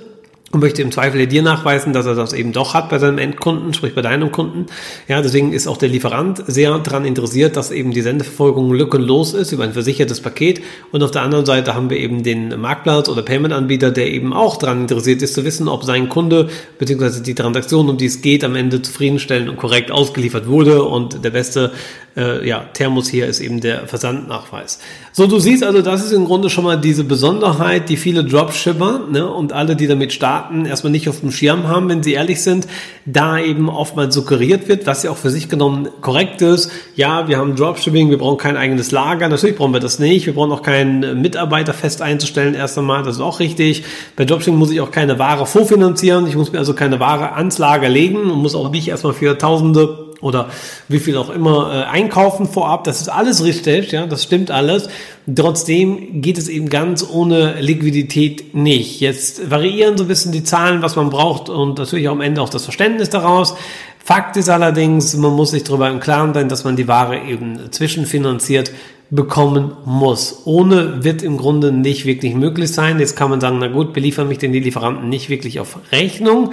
und 0.52 0.62
möchte 0.62 0.82
im 0.82 0.92
Zweifel 0.92 1.28
dir 1.28 1.44
nachweisen, 1.44 1.94
dass 1.94 2.08
er 2.08 2.16
das 2.16 2.34
eben 2.34 2.52
doch 2.52 2.74
hat 2.74 2.90
bei 2.90 2.98
seinem 2.98 3.20
Endkunden, 3.20 3.74
sprich 3.76 3.94
bei 3.94 4.02
deinem 4.02 4.32
Kunden. 4.32 4.66
Ja, 5.08 5.22
deswegen 5.22 5.54
ist 5.54 5.68
auch 5.68 5.78
der 5.78 5.90
Lieferant 5.90 6.44
sehr 6.48 6.76
daran 6.80 7.06
interessiert, 7.06 7.56
dass 7.56 7.70
eben 7.70 7.92
die 7.92 8.02
Sendeverfolgung 8.02 8.74
lückenlos 8.74 9.36
ist 9.36 9.52
über 9.52 9.64
ein 9.64 9.74
versichertes 9.74 10.22
Paket. 10.22 10.62
Und 10.92 11.04
auf 11.04 11.12
der 11.12 11.22
anderen 11.22 11.46
Seite 11.46 11.76
haben 11.76 11.92
wir 11.92 11.98
eben 11.98 12.24
den 12.24 12.60
Marktplatz 12.60 13.10
oder 13.10 13.22
Payment-Anbieter, 13.22 13.92
der 13.92 14.08
eben 14.08 14.34
auch 14.34 14.58
daran 14.58 14.82
interessiert 14.82 15.22
ist 15.22 15.36
zu 15.36 15.46
wissen, 15.46 15.68
ob 15.68 15.84
sein 15.84 16.10
Kunde 16.10 16.50
bzw. 16.80 17.22
die 17.22 17.36
Transaktion, 17.36 17.88
um 17.88 17.98
die 17.98 18.08
es 18.08 18.24
geht, 18.24 18.44
am 18.44 18.56
Ende 18.56 18.82
zufriedenstellend 18.82 19.50
und 19.50 19.58
korrekt 19.58 19.92
ausgeliefert 19.92 20.48
wurde. 20.48 20.84
Und 20.84 21.24
der 21.24 21.30
beste 21.30 21.74
äh, 22.18 22.48
ja, 22.48 22.66
Thermos 22.74 23.10
hier 23.10 23.28
ist 23.28 23.40
eben 23.40 23.62
der 23.62 23.88
Versandnachweis. 23.88 24.80
So, 25.12 25.28
du 25.28 25.40
siehst 25.40 25.64
also, 25.64 25.82
das 25.82 26.04
ist 26.04 26.12
im 26.12 26.26
Grunde 26.26 26.50
schon 26.50 26.64
mal 26.64 26.78
diese 26.78 27.04
Besonderheit, 27.04 27.90
die 27.90 27.98
viele 27.98 28.24
Dropshipper 28.24 29.08
ne, 29.12 29.28
und 29.28 29.54
alle, 29.54 29.76
die 29.76 29.88
damit 29.88 30.14
starten, 30.14 30.66
erstmal 30.66 30.92
nicht 30.92 31.10
auf 31.10 31.22
dem 31.22 31.32
Schirm 31.32 31.68
haben, 31.68 31.90
wenn 31.90 32.04
sie 32.04 32.14
ehrlich 32.14 32.42
sind, 32.42 32.68
da 33.06 33.40
eben 33.40 33.70
oftmals 33.70 34.14
suggeriert 34.14 34.68
wird, 34.68 34.88
was 34.88 35.04
ja 35.04 35.12
auch 35.12 35.18
für 35.18 35.30
sich 35.30 35.50
genommen 35.50 35.90
korrekt 36.02 36.42
ist. 36.42 36.72
Ja, 36.96 37.28
wir 37.28 37.38
haben 37.38 37.56
Dropshipping, 37.56 38.10
wir 38.10 38.18
brauchen 38.18 38.38
kein 38.38 38.58
eigenes 38.58 38.92
Lager, 38.92 39.30
natürlich 39.30 39.56
brauchen 39.56 39.74
wir 39.74 39.80
das 39.80 40.00
nicht, 40.00 40.26
wir 40.26 40.34
brauchen 40.34 40.52
auch 40.52 40.64
keinen 40.64 41.22
Mitarbeiter 41.22 41.74
fest 41.74 42.02
einzustellen, 42.02 42.54
erst 42.54 42.78
einmal, 42.78 43.04
das 43.04 43.16
ist 43.16 43.22
auch 43.22 43.40
richtig. 43.40 43.84
Bei 44.16 44.26
Dropshipping 44.26 44.58
muss 44.58 44.72
ich 44.72 44.82
auch 44.82 44.92
keine 44.92 45.20
Ware 45.20 45.46
vorfinanzieren, 45.46 46.28
ich 46.28 46.36
muss 46.36 46.52
mir 46.52 46.60
also 46.60 46.74
keine 46.74 47.00
Ware 47.00 47.34
ans 47.34 47.58
Lager 47.58 47.90
legen 47.90 48.18
und 48.18 48.40
muss 48.40 48.56
auch 48.56 48.72
nicht 48.72 48.88
erstmal 48.88 49.14
für 49.14 49.38
Tausende 49.38 50.09
oder 50.22 50.50
wie 50.88 51.00
viel 51.00 51.18
auch 51.18 51.30
immer 51.30 51.72
äh, 51.74 51.84
einkaufen 51.86 52.48
vorab. 52.48 52.84
Das 52.84 53.02
ist 53.02 53.10
alles 53.10 53.44
richtig, 53.44 53.92
ja, 53.92 54.06
das 54.06 54.24
stimmt 54.24 54.52
alles. 54.52 54.90
Trotzdem 55.34 56.22
geht 56.22 56.38
es 56.38 56.48
eben 56.48 56.70
ganz 56.70 57.08
ohne 57.10 57.60
Liquidität 57.62 58.54
nicht. 58.54 59.00
Jetzt 59.00 59.50
variieren 59.50 59.98
so 59.98 60.06
ein 60.06 60.08
bisschen 60.08 60.32
die 60.32 60.44
Zahlen, 60.44 60.82
was 60.82 60.96
man 60.96 61.10
braucht 61.10 61.50
und 61.50 61.78
natürlich 61.78 62.08
auch 62.08 62.14
am 62.14 62.22
Ende 62.22 62.42
auch 62.42 62.50
das 62.50 62.64
Verständnis 62.64 63.10
daraus. 63.10 63.56
Fakt 64.04 64.38
ist 64.38 64.50
allerdings, 64.50 65.16
man 65.16 65.34
muss 65.34 65.52
sich 65.52 65.64
darüber 65.64 65.90
im 65.90 66.00
Klaren 66.00 66.34
sein, 66.34 66.50
dass 66.50 66.64
man 66.64 66.76
die 66.76 66.88
Ware 66.88 67.20
eben 67.28 67.72
zwischenfinanziert 67.72 68.72
bekommen 69.12 69.74
muss. 69.86 70.44
Ohne 70.46 71.04
wird 71.04 71.24
im 71.24 71.38
Grunde 71.38 71.72
nicht 71.72 72.06
wirklich 72.06 72.36
möglich 72.36 72.72
sein. 72.72 73.00
Jetzt 73.00 73.16
kann 73.16 73.30
man 73.30 73.42
sagen, 73.42 73.58
na 73.60 73.68
gut, 73.68 73.94
beliefern 73.94 74.28
mich 74.28 74.38
denn 74.38 74.54
die 74.54 74.60
Lieferanten 74.60 75.10
nicht 75.10 75.30
wirklich 75.30 75.60
auf 75.60 75.80
Rechnung. 75.92 76.52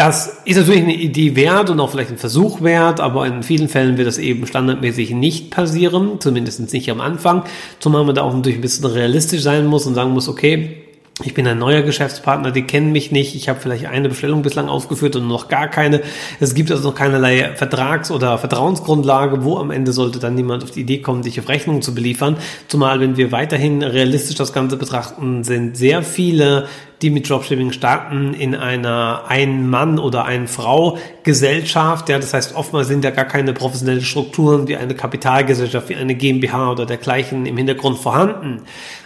Das 0.00 0.38
ist 0.46 0.56
natürlich 0.56 0.80
eine 0.80 0.94
Idee 0.94 1.36
wert 1.36 1.68
und 1.68 1.78
auch 1.78 1.90
vielleicht 1.90 2.08
ein 2.08 2.16
Versuch 2.16 2.62
wert, 2.62 3.00
aber 3.00 3.26
in 3.26 3.42
vielen 3.42 3.68
Fällen 3.68 3.98
wird 3.98 4.08
das 4.08 4.16
eben 4.16 4.46
standardmäßig 4.46 5.10
nicht 5.10 5.50
passieren, 5.50 6.18
zumindest 6.20 6.72
nicht 6.72 6.90
am 6.90 7.02
Anfang, 7.02 7.44
zumal 7.80 8.06
man 8.06 8.14
da 8.14 8.22
auch 8.22 8.32
natürlich 8.32 8.56
ein 8.56 8.62
bisschen 8.62 8.86
realistisch 8.86 9.42
sein 9.42 9.66
muss 9.66 9.84
und 9.84 9.94
sagen 9.94 10.12
muss, 10.12 10.26
okay, 10.26 10.78
ich 11.22 11.34
bin 11.34 11.46
ein 11.46 11.58
neuer 11.58 11.82
Geschäftspartner, 11.82 12.50
die 12.50 12.62
kennen 12.62 12.92
mich 12.92 13.12
nicht, 13.12 13.34
ich 13.34 13.50
habe 13.50 13.60
vielleicht 13.60 13.84
eine 13.84 14.08
Bestellung 14.08 14.40
bislang 14.40 14.70
ausgeführt 14.70 15.16
und 15.16 15.28
noch 15.28 15.48
gar 15.48 15.68
keine. 15.68 16.00
Es 16.40 16.54
gibt 16.54 16.70
also 16.70 16.88
noch 16.88 16.94
keinerlei 16.94 17.50
Vertrags- 17.56 18.10
oder 18.10 18.38
Vertrauensgrundlage, 18.38 19.44
wo 19.44 19.58
am 19.58 19.70
Ende 19.70 19.92
sollte 19.92 20.18
dann 20.18 20.34
niemand 20.34 20.64
auf 20.64 20.70
die 20.70 20.80
Idee 20.80 21.02
kommen, 21.02 21.20
dich 21.20 21.38
auf 21.38 21.50
Rechnungen 21.50 21.82
zu 21.82 21.94
beliefern. 21.94 22.38
Zumal, 22.68 23.00
wenn 23.00 23.18
wir 23.18 23.32
weiterhin 23.32 23.82
realistisch 23.82 24.36
das 24.36 24.54
Ganze 24.54 24.78
betrachten, 24.78 25.44
sind 25.44 25.76
sehr 25.76 26.02
viele 26.02 26.68
die 27.02 27.10
mit 27.10 27.28
Dropshipping 27.28 27.72
starten, 27.72 28.34
in 28.34 28.54
einer 28.54 29.24
Ein-Mann- 29.28 29.98
oder 29.98 30.26
Ein-Frau-Gesellschaft. 30.26 32.08
Ja, 32.08 32.18
das 32.18 32.34
heißt, 32.34 32.54
oftmals 32.54 32.88
sind 32.88 33.04
ja 33.04 33.10
gar 33.10 33.24
keine 33.24 33.52
professionellen 33.52 34.02
Strukturen 34.02 34.68
wie 34.68 34.76
eine 34.76 34.94
Kapitalgesellschaft, 34.94 35.88
wie 35.88 35.96
eine 35.96 36.14
GmbH 36.14 36.72
oder 36.72 36.86
dergleichen 36.86 37.46
im 37.46 37.56
Hintergrund 37.56 37.98
vorhanden. 37.98 38.62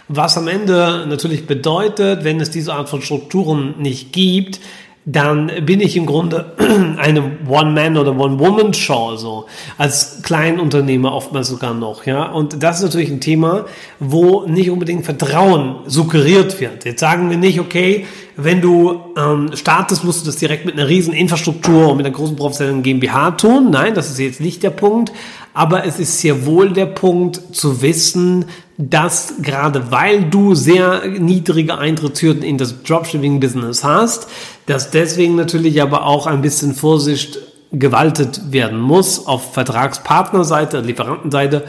Was 0.07 0.37
am 0.37 0.47
Ende 0.47 1.05
natürlich 1.07 1.47
bedeutet, 1.47 2.23
wenn 2.23 2.39
es 2.39 2.51
diese 2.51 2.73
Art 2.73 2.89
von 2.89 3.01
Strukturen 3.01 3.75
nicht 3.79 4.11
gibt, 4.11 4.59
dann 5.05 5.51
bin 5.61 5.81
ich 5.81 5.95
im 5.95 6.07
Grunde 6.07 6.53
eine 6.97 7.37
One-Man- 7.47 7.97
oder 7.97 8.17
One-Woman-Show, 8.17 9.15
so 9.17 9.45
als 9.77 10.23
Kleinunternehmer 10.23 11.13
oftmals 11.13 11.49
sogar 11.49 11.75
noch, 11.75 12.07
ja. 12.07 12.25
Und 12.31 12.63
das 12.63 12.77
ist 12.77 12.83
natürlich 12.83 13.11
ein 13.11 13.21
Thema, 13.21 13.65
wo 13.99 14.45
nicht 14.47 14.71
unbedingt 14.71 15.05
Vertrauen 15.05 15.77
suggeriert 15.85 16.59
wird. 16.59 16.85
Jetzt 16.85 17.01
sagen 17.01 17.29
wir 17.29 17.37
nicht, 17.37 17.59
okay, 17.59 18.07
wenn 18.35 18.61
du 18.61 18.99
ähm, 19.15 19.51
startest, 19.53 20.03
musst 20.03 20.21
du 20.21 20.25
das 20.25 20.37
direkt 20.37 20.65
mit 20.65 20.73
einer 20.73 20.89
riesen 20.89 21.13
Infrastruktur 21.13 21.89
und 21.89 21.97
mit 21.97 22.05
einer 22.05 22.15
großen 22.15 22.35
professionellen 22.35 22.81
GmbH 22.81 23.31
tun. 23.31 23.69
Nein, 23.71 23.93
das 23.93 24.09
ist 24.09 24.19
jetzt 24.19 24.41
nicht 24.41 24.63
der 24.63 24.71
Punkt. 24.71 25.11
Aber 25.53 25.85
es 25.85 25.99
ist 25.99 26.19
sehr 26.19 26.45
wohl 26.45 26.73
der 26.73 26.87
Punkt 26.87 27.55
zu 27.55 27.81
wissen, 27.81 28.45
dass 28.77 29.35
gerade 29.41 29.89
weil 29.89 30.25
du 30.25 30.53
sehr 30.53 31.07
niedrige 31.07 31.77
Eintrittshürden 31.77 32.43
in 32.43 32.57
das 32.57 32.83
Dropshipping-Business 32.83 33.85
hast, 33.85 34.27
dass 34.65 34.91
deswegen 34.91 35.35
natürlich 35.35 35.81
aber 35.81 36.05
auch 36.05 36.27
ein 36.27 36.41
bisschen 36.41 36.73
Vorsicht 36.73 37.39
gewaltet 37.71 38.51
werden 38.51 38.79
muss 38.79 39.27
auf 39.27 39.53
Vertragspartnerseite, 39.53 40.79
Lieferantenseite. 40.81 41.63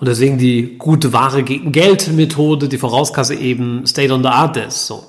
Und 0.00 0.08
deswegen 0.08 0.38
die 0.38 0.76
gute 0.76 1.12
Ware 1.12 1.42
gegen 1.42 1.72
Geld 1.72 2.12
Methode, 2.12 2.68
die 2.68 2.78
Vorauskasse 2.78 3.34
eben 3.34 3.86
State 3.86 4.12
on 4.12 4.22
the 4.22 4.28
Art 4.28 4.56
ist. 4.56 4.86
So. 4.86 5.04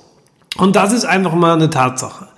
Und 0.56 0.76
das 0.76 0.92
ist 0.92 1.04
einfach 1.04 1.34
mal 1.34 1.54
eine 1.54 1.70
Tatsache. 1.70 2.28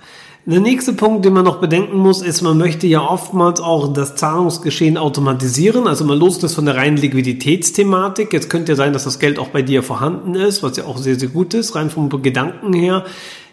Der 0.45 0.61
nächste 0.61 0.93
Punkt, 0.93 1.25
den 1.25 1.33
man 1.33 1.45
noch 1.45 1.59
bedenken 1.59 1.97
muss, 1.97 2.23
ist, 2.23 2.41
man 2.41 2.57
möchte 2.57 2.87
ja 2.87 3.01
oftmals 3.01 3.59
auch 3.59 3.93
das 3.93 4.15
Zahlungsgeschehen 4.15 4.97
automatisieren. 4.97 5.87
Also 5.87 6.05
man 6.05 6.17
loslässt 6.17 6.55
von 6.55 6.65
der 6.65 6.75
reinen 6.75 6.97
Liquiditätsthematik. 6.97 8.33
Jetzt 8.33 8.49
könnte 8.49 8.71
ja 8.71 8.75
sein, 8.75 8.91
dass 8.91 9.03
das 9.03 9.19
Geld 9.19 9.37
auch 9.37 9.49
bei 9.49 9.61
dir 9.61 9.83
vorhanden 9.83 10.33
ist, 10.33 10.63
was 10.63 10.75
ja 10.75 10.85
auch 10.85 10.97
sehr, 10.97 11.19
sehr 11.19 11.29
gut 11.29 11.53
ist, 11.53 11.75
rein 11.75 11.91
vom 11.91 12.09
Gedanken 12.23 12.73
her. 12.73 13.05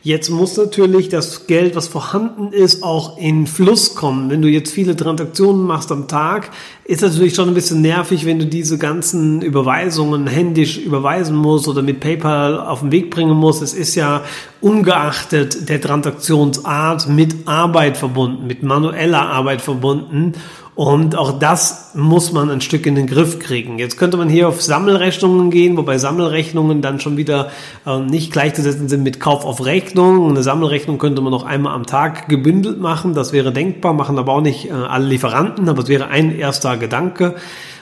Jetzt 0.07 0.31
muss 0.31 0.57
natürlich 0.57 1.09
das 1.09 1.49
Geld, 1.49 1.75
was 1.75 1.89
vorhanden 1.89 2.53
ist, 2.53 2.85
auch 2.85 3.19
in 3.19 3.49
Fluss 3.49 3.97
kommen. 3.97 4.31
Wenn 4.31 4.41
du 4.41 4.47
jetzt 4.47 4.73
viele 4.73 4.95
Transaktionen 4.95 5.67
machst 5.67 5.91
am 5.91 6.07
Tag, 6.07 6.53
ist 6.85 7.03
natürlich 7.03 7.35
schon 7.35 7.49
ein 7.49 7.55
bisschen 7.55 7.81
nervig, 7.81 8.25
wenn 8.25 8.39
du 8.39 8.47
diese 8.47 8.79
ganzen 8.79 9.43
Überweisungen 9.43 10.29
händisch 10.29 10.79
überweisen 10.79 11.35
musst 11.35 11.67
oder 11.67 11.83
mit 11.83 11.99
PayPal 11.99 12.61
auf 12.61 12.83
den 12.83 12.93
Weg 12.93 13.11
bringen 13.11 13.37
musst. 13.37 13.63
Es 13.63 13.75
ist 13.75 13.97
ja 13.97 14.23
ungeachtet 14.61 15.69
der 15.69 15.81
Transaktionsart 15.81 17.09
mit 17.09 17.49
Arbeit 17.49 17.97
verbunden, 17.97 18.47
mit 18.47 18.63
manueller 18.63 19.23
Arbeit 19.23 19.61
verbunden. 19.61 20.35
Und 20.77 21.17
auch 21.17 21.39
das 21.39 21.93
muss 21.95 22.33
man 22.33 22.51
ein 22.51 22.61
Stück 22.61 22.85
in 22.85 22.97
den 22.97 23.07
Griff 23.07 23.39
kriegen. 23.39 23.79
Jetzt 23.79 23.97
könnte 23.97 24.19
man 24.19 24.29
hier 24.29 24.47
auf 24.47 24.61
Sammelrechnungen 24.61 25.51
gehen, 25.51 25.75
wobei 25.79 25.97
Sammelrechnungen 25.97 26.83
dann 26.83 27.01
schon 27.01 27.17
wieder 27.17 27.51
äh, 27.87 27.99
nicht 27.99 28.31
gleichzusetzen 28.31 28.87
sind 28.87 29.03
mit 29.03 29.19
Kauf 29.19 29.47
auf 29.47 29.65
Rechnung. 29.65 30.29
Eine 30.29 30.43
Sammelrechnung 30.43 30.99
könnte 30.99 31.23
man 31.23 31.31
noch 31.31 31.47
einmal 31.47 31.75
am 31.75 31.87
Tag 31.87 32.29
gebündelt 32.29 32.79
machen. 32.79 33.15
Das 33.15 33.33
wäre 33.33 33.53
denkbar, 33.53 33.95
machen 33.95 34.19
aber 34.19 34.35
auch 34.35 34.43
nicht 34.43 34.69
äh, 34.69 34.73
alle 34.73 35.07
Lieferanten, 35.07 35.67
aber 35.71 35.83
es 35.83 35.89
wäre 35.89 36.09
ein 36.09 36.39
erster 36.39 36.77
Gedanke. 36.77 37.37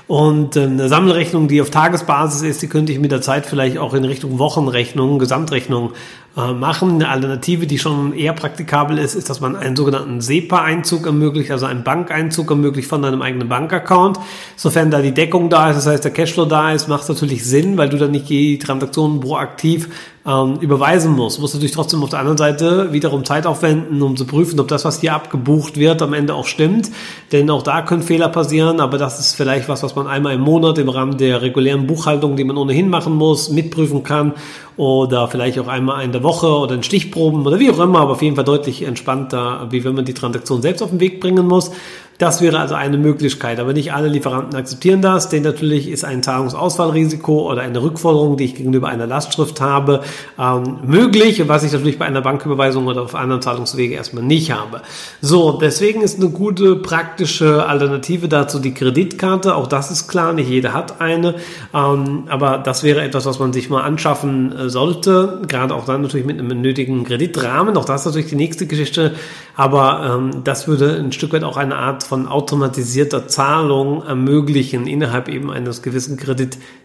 Und 0.06 0.56
äh, 0.56 0.64
eine 0.64 0.88
Sammelrechnung, 0.88 1.48
die 1.48 1.62
auf 1.62 1.70
Tagesbasis 1.70 2.42
ist, 2.42 2.60
die 2.60 2.66
könnte 2.66 2.92
ich 2.92 2.98
mit 2.98 3.10
der 3.10 3.22
Zeit 3.22 3.46
vielleicht 3.46 3.78
auch 3.78 3.94
in 3.94 4.04
Richtung 4.04 4.38
Wochenrechnung, 4.38 5.18
Gesamtrechnung 5.18 5.92
äh, 6.36 6.52
machen. 6.52 6.96
Eine 6.96 7.08
Alternative, 7.08 7.66
die 7.66 7.78
schon 7.78 8.12
eher 8.12 8.34
praktikabel 8.34 8.98
ist, 8.98 9.14
ist, 9.14 9.30
dass 9.30 9.40
man 9.40 9.56
einen 9.56 9.76
sogenannten 9.76 10.20
SEPA-Einzug 10.20 11.06
ermöglicht, 11.06 11.50
also 11.50 11.64
einen 11.64 11.84
Bankeinzug 11.84 12.50
ermöglicht 12.50 12.88
von 12.88 13.00
deinem 13.00 13.22
eigenen 13.22 13.48
Bankaccount. 13.48 14.18
Sofern 14.56 14.90
da 14.90 15.00
die 15.00 15.14
Deckung 15.14 15.48
da 15.48 15.70
ist, 15.70 15.76
das 15.76 15.86
heißt 15.86 16.04
der 16.04 16.12
Cashflow 16.12 16.44
da 16.44 16.72
ist, 16.72 16.86
macht 16.86 17.04
es 17.04 17.08
natürlich 17.08 17.46
Sinn, 17.46 17.78
weil 17.78 17.88
du 17.88 17.96
dann 17.96 18.10
nicht 18.10 18.28
die 18.28 18.58
Transaktionen 18.58 19.20
proaktiv 19.20 19.88
ähm, 20.26 20.56
überweisen 20.60 21.12
musst. 21.12 21.36
Du 21.36 21.42
musst 21.42 21.54
natürlich 21.54 21.74
trotzdem 21.74 22.02
auf 22.02 22.10
der 22.10 22.20
anderen 22.20 22.38
Seite 22.38 22.92
wiederum 22.92 23.24
Zeit 23.24 23.46
aufwenden, 23.46 24.00
um 24.02 24.16
zu 24.16 24.24
prüfen, 24.24 24.58
ob 24.58 24.68
das, 24.68 24.84
was 24.84 25.00
hier 25.00 25.14
abgebucht 25.14 25.76
wird, 25.76 26.00
am 26.00 26.14
Ende 26.14 26.34
auch 26.34 26.46
stimmt. 26.46 26.90
Denn 27.32 27.50
auch 27.50 27.62
da 27.62 27.82
können 27.82 28.02
Fehler 28.02 28.28
passieren, 28.28 28.80
aber 28.80 28.96
das 28.96 29.20
ist 29.20 29.34
vielleicht 29.34 29.68
was, 29.68 29.82
was 29.82 29.94
man 29.96 30.06
einmal 30.06 30.34
im 30.34 30.40
Monat 30.40 30.78
im 30.78 30.88
Rahmen 30.88 31.18
der 31.18 31.42
regulären 31.42 31.86
Buchhaltung, 31.86 32.36
die 32.36 32.44
man 32.44 32.56
ohnehin 32.56 32.88
machen 32.88 33.14
muss, 33.14 33.50
mitprüfen 33.50 34.02
kann 34.02 34.32
oder 34.76 35.28
vielleicht 35.28 35.58
auch 35.58 35.68
einmal 35.68 36.02
in 36.04 36.12
der 36.12 36.22
Woche 36.22 36.48
oder 36.48 36.74
in 36.74 36.82
Stichproben 36.82 37.46
oder 37.46 37.60
wie 37.60 37.70
auch 37.70 37.78
immer, 37.78 38.00
aber 38.00 38.12
auf 38.12 38.22
jeden 38.22 38.34
Fall 38.34 38.44
deutlich 38.44 38.82
entspannter, 38.82 39.68
wie 39.70 39.84
wenn 39.84 39.94
man 39.94 40.04
die 40.04 40.14
Transaktion 40.14 40.62
selbst 40.62 40.82
auf 40.82 40.90
den 40.90 41.00
Weg 41.00 41.20
bringen 41.20 41.46
muss. 41.46 41.70
Das 42.18 42.40
wäre 42.40 42.60
also 42.60 42.74
eine 42.76 42.96
Möglichkeit, 42.96 43.58
aber 43.58 43.72
nicht 43.72 43.92
alle 43.92 44.08
Lieferanten 44.08 44.54
akzeptieren 44.56 45.02
das, 45.02 45.28
denn 45.30 45.42
natürlich 45.42 45.88
ist 45.88 46.04
ein 46.04 46.22
Zahlungsausfallrisiko 46.22 47.50
oder 47.50 47.62
eine 47.62 47.82
Rückforderung, 47.82 48.36
die 48.36 48.44
ich 48.44 48.54
gegenüber 48.54 48.88
einer 48.88 49.06
Lastschrift 49.06 49.60
habe, 49.60 50.02
ähm, 50.38 50.78
möglich, 50.86 51.42
was 51.48 51.64
ich 51.64 51.72
natürlich 51.72 51.98
bei 51.98 52.04
einer 52.04 52.20
Banküberweisung 52.20 52.86
oder 52.86 53.02
auf 53.02 53.16
anderen 53.16 53.42
Zahlungswege 53.42 53.94
erstmal 53.94 54.22
nicht 54.22 54.52
habe. 54.52 54.82
So, 55.20 55.58
deswegen 55.60 56.02
ist 56.02 56.20
eine 56.20 56.30
gute 56.30 56.76
praktische 56.76 57.66
Alternative 57.66 58.28
dazu 58.28 58.60
die 58.60 58.74
Kreditkarte. 58.74 59.56
Auch 59.56 59.66
das 59.66 59.90
ist 59.90 60.06
klar, 60.06 60.32
nicht 60.32 60.48
jeder 60.48 60.72
hat 60.72 61.00
eine, 61.00 61.34
ähm, 61.74 62.24
aber 62.28 62.58
das 62.58 62.84
wäre 62.84 63.02
etwas, 63.02 63.26
was 63.26 63.40
man 63.40 63.52
sich 63.52 63.70
mal 63.70 63.82
anschaffen 63.82 64.56
äh, 64.56 64.68
sollte, 64.68 65.42
gerade 65.48 65.74
auch 65.74 65.84
dann 65.84 66.02
natürlich 66.02 66.26
mit 66.26 66.38
einem 66.38 66.60
nötigen 66.60 67.02
Kreditrahmen. 67.02 67.76
Auch 67.76 67.84
das 67.84 68.02
ist 68.02 68.06
natürlich 68.06 68.30
die 68.30 68.36
nächste 68.36 68.66
Geschichte, 68.66 69.14
aber 69.56 70.18
ähm, 70.18 70.44
das 70.44 70.68
würde 70.68 70.96
ein 70.96 71.10
Stück 71.10 71.32
weit 71.32 71.42
auch 71.42 71.56
eine 71.56 71.74
Art 71.74 72.03
von 72.06 72.28
automatisierter 72.28 73.28
Zahlung 73.28 74.02
ermöglichen 74.02 74.86
innerhalb 74.86 75.28
eben 75.28 75.50
eines 75.50 75.82
gewissen 75.82 76.16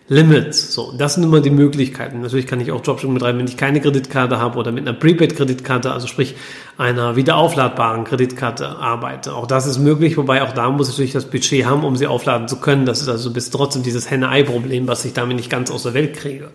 Kreditlimits. 0.09 0.73
So, 0.73 0.91
das 0.97 1.13
sind 1.13 1.23
immer 1.23 1.39
die 1.39 1.51
Möglichkeiten. 1.51 2.21
Natürlich 2.21 2.47
kann 2.47 2.59
ich 2.59 2.71
auch 2.71 2.81
Dropshipping 2.81 3.13
betreiben, 3.13 3.37
wenn 3.39 3.47
ich 3.47 3.57
keine 3.57 3.79
Kreditkarte 3.79 4.39
habe 4.39 4.57
oder 4.57 4.71
mit 4.71 4.87
einer 4.87 4.97
Prepaid-Kreditkarte, 4.97 5.91
also 5.91 6.07
sprich 6.07 6.35
einer 6.77 7.15
wiederaufladbaren 7.15 8.05
Kreditkarte 8.05 8.67
arbeite. 8.67 9.35
Auch 9.35 9.45
das 9.45 9.67
ist 9.67 9.79
möglich, 9.79 10.17
wobei 10.17 10.41
auch 10.41 10.53
da 10.53 10.69
muss 10.69 10.87
ich 10.87 10.93
natürlich 10.93 11.11
das 11.11 11.25
Budget 11.25 11.65
haben, 11.65 11.83
um 11.83 11.95
sie 11.95 12.07
aufladen 12.07 12.47
zu 12.47 12.55
können. 12.55 12.85
Das 12.85 13.01
ist 13.01 13.09
also 13.09 13.31
bis 13.31 13.49
trotzdem 13.49 13.83
dieses 13.83 14.09
Henne-Ei-Problem, 14.09 14.87
was 14.87 15.05
ich 15.05 15.13
damit 15.13 15.35
nicht 15.35 15.49
ganz 15.49 15.69
aus 15.69 15.83
der 15.83 15.93
Welt 15.93 16.15
kriege. 16.15 16.49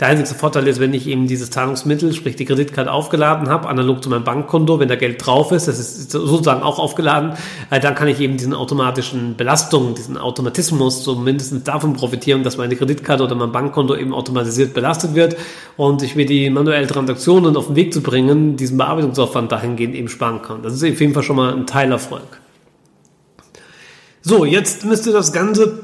Der 0.00 0.08
einzige 0.08 0.38
Vorteil 0.38 0.66
ist, 0.66 0.80
wenn 0.80 0.92
ich 0.92 1.06
eben 1.06 1.28
dieses 1.28 1.50
Zahlungsmittel, 1.50 2.12
sprich 2.12 2.36
die 2.36 2.44
Kreditkarte 2.44 2.90
aufgeladen 2.90 3.48
habe, 3.48 3.68
analog 3.68 4.02
zu 4.02 4.10
meinem 4.10 4.24
Bankkonto, 4.24 4.80
wenn 4.80 4.88
da 4.88 4.96
Geld 4.96 5.24
drauf 5.24 5.52
ist, 5.52 5.68
das 5.68 5.78
ist 5.78 6.10
sozusagen 6.10 6.62
auch 6.62 6.78
aufgeladen, 6.78 7.34
äh, 7.70 7.80
dann 7.80 7.94
kann 7.94 8.08
ich 8.08 8.20
eben 8.20 8.36
diesen 8.36 8.54
automatischen 8.54 9.36
Belastungen, 9.36 9.94
diesen 9.94 10.18
Automatismus 10.18 11.04
zumindest 11.04 11.66
davon 11.66 11.94
profitieren, 11.94 12.42
dass 12.42 12.56
meine 12.56 12.74
Kreditkarte 12.74 12.97
oder 13.06 13.34
mein 13.34 13.52
Bankkonto 13.52 13.94
eben 13.94 14.12
automatisiert 14.12 14.74
belastet 14.74 15.14
wird 15.14 15.36
und 15.76 16.02
ich 16.02 16.16
mir 16.16 16.26
die 16.26 16.50
manuellen 16.50 16.88
Transaktionen 16.88 17.56
auf 17.56 17.68
den 17.68 17.76
Weg 17.76 17.94
zu 17.94 18.02
bringen, 18.02 18.56
diesen 18.56 18.76
Bearbeitungsaufwand 18.76 19.52
dahin 19.52 19.68
dahingehend 19.68 19.94
eben 19.94 20.08
sparen 20.08 20.42
kann. 20.42 20.62
Das 20.62 20.74
ist 20.74 20.82
auf 20.82 21.00
jeden 21.00 21.14
Fall 21.14 21.22
schon 21.22 21.36
mal 21.36 21.52
ein 21.52 21.66
Teilerfolg. 21.66 22.40
So, 24.22 24.44
jetzt 24.44 24.84
müsst 24.84 25.06
ihr 25.06 25.12
das 25.12 25.32
Ganze 25.32 25.80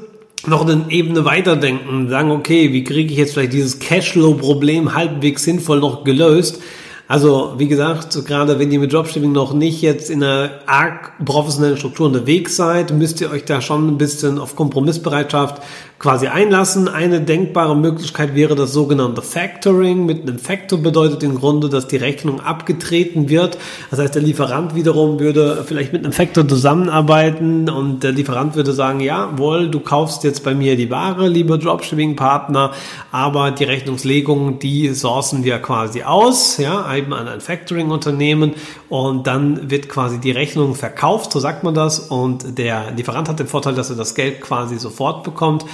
noch 0.47 0.67
eine 0.67 0.85
Ebene 0.89 1.25
weiterdenken 1.25 2.09
sagen, 2.09 2.31
okay, 2.31 2.71
wie 2.71 2.83
kriege 2.83 3.11
ich 3.11 3.17
jetzt 3.17 3.33
vielleicht 3.33 3.53
dieses 3.53 3.79
Cashflow-Problem 3.79 4.93
halbwegs 4.93 5.43
sinnvoll 5.43 5.79
noch 5.79 6.03
gelöst? 6.03 6.61
Also, 7.07 7.53
wie 7.57 7.67
gesagt, 7.67 8.25
gerade 8.25 8.57
wenn 8.57 8.71
ihr 8.71 8.79
mit 8.79 8.91
Dropshipping 8.91 9.31
noch 9.31 9.53
nicht 9.53 9.81
jetzt 9.81 10.09
in 10.09 10.23
einer 10.23 10.49
arg 10.65 11.13
professionellen 11.23 11.77
Struktur 11.77 12.07
unterwegs 12.07 12.55
seid, 12.55 12.91
müsst 12.91 13.21
ihr 13.21 13.29
euch 13.29 13.45
da 13.45 13.61
schon 13.61 13.87
ein 13.87 13.97
bisschen 13.99 14.39
auf 14.39 14.55
Kompromissbereitschaft 14.55 15.61
quasi 15.97 16.27
einlassen. 16.27 16.87
Eine 16.87 17.21
denkbare 17.21 17.75
Möglichkeit 17.75 18.35
wäre 18.35 18.55
das 18.55 18.73
sogenannte 18.73 19.21
Factoring. 19.21 20.05
Mit 20.05 20.23
einem 20.23 20.39
Factor 20.39 20.79
bedeutet 20.79 21.23
im 21.23 21.35
Grunde, 21.35 21.69
dass 21.69 21.87
die 21.87 21.95
Rechnung 21.97 22.41
abgetreten 22.41 23.29
wird. 23.29 23.57
Das 23.91 23.99
heißt, 23.99 24.15
der 24.15 24.21
Lieferant 24.21 24.75
wiederum 24.75 25.19
würde 25.19 25.63
vielleicht 25.65 25.93
mit 25.93 26.03
einem 26.03 26.11
Factor 26.11 26.47
zusammenarbeiten 26.47 27.69
und 27.69 28.03
der 28.03 28.11
Lieferant 28.11 28.55
würde 28.55 28.73
sagen, 28.73 28.99
jawohl, 28.99 29.69
du 29.69 29.79
kaufst 29.79 30.23
jetzt 30.23 30.43
bei 30.43 30.53
mir 30.53 30.75
die 30.75 30.89
Ware, 30.89 31.27
lieber 31.29 31.57
Dropshipping-Partner, 31.57 32.71
aber 33.11 33.51
die 33.51 33.63
Rechnungslegung, 33.63 34.59
die 34.59 34.89
sourcen 34.89 35.43
wir 35.43 35.59
quasi 35.59 36.03
aus, 36.03 36.57
ja, 36.57 36.93
eben 36.93 37.13
an 37.13 37.27
ein 37.27 37.41
Factoring-Unternehmen 37.41 38.53
und 38.89 39.27
dann 39.27 39.69
wird 39.69 39.89
quasi 39.89 40.19
die 40.19 40.31
Rechnung 40.31 40.75
verkauft, 40.75 41.31
so 41.31 41.39
sagt 41.39 41.63
man 41.63 41.73
das, 41.73 41.99
und 41.99 42.57
der 42.57 42.91
Lieferant 42.91 43.29
hat 43.29 43.39
den 43.39 43.47
Vorteil, 43.47 43.75
dass 43.75 43.89
er 43.89 43.95
das 43.95 44.13
Geld 44.15 44.41
quasi 44.41 44.77
sofort 44.77 45.23
bekommt 45.23 45.65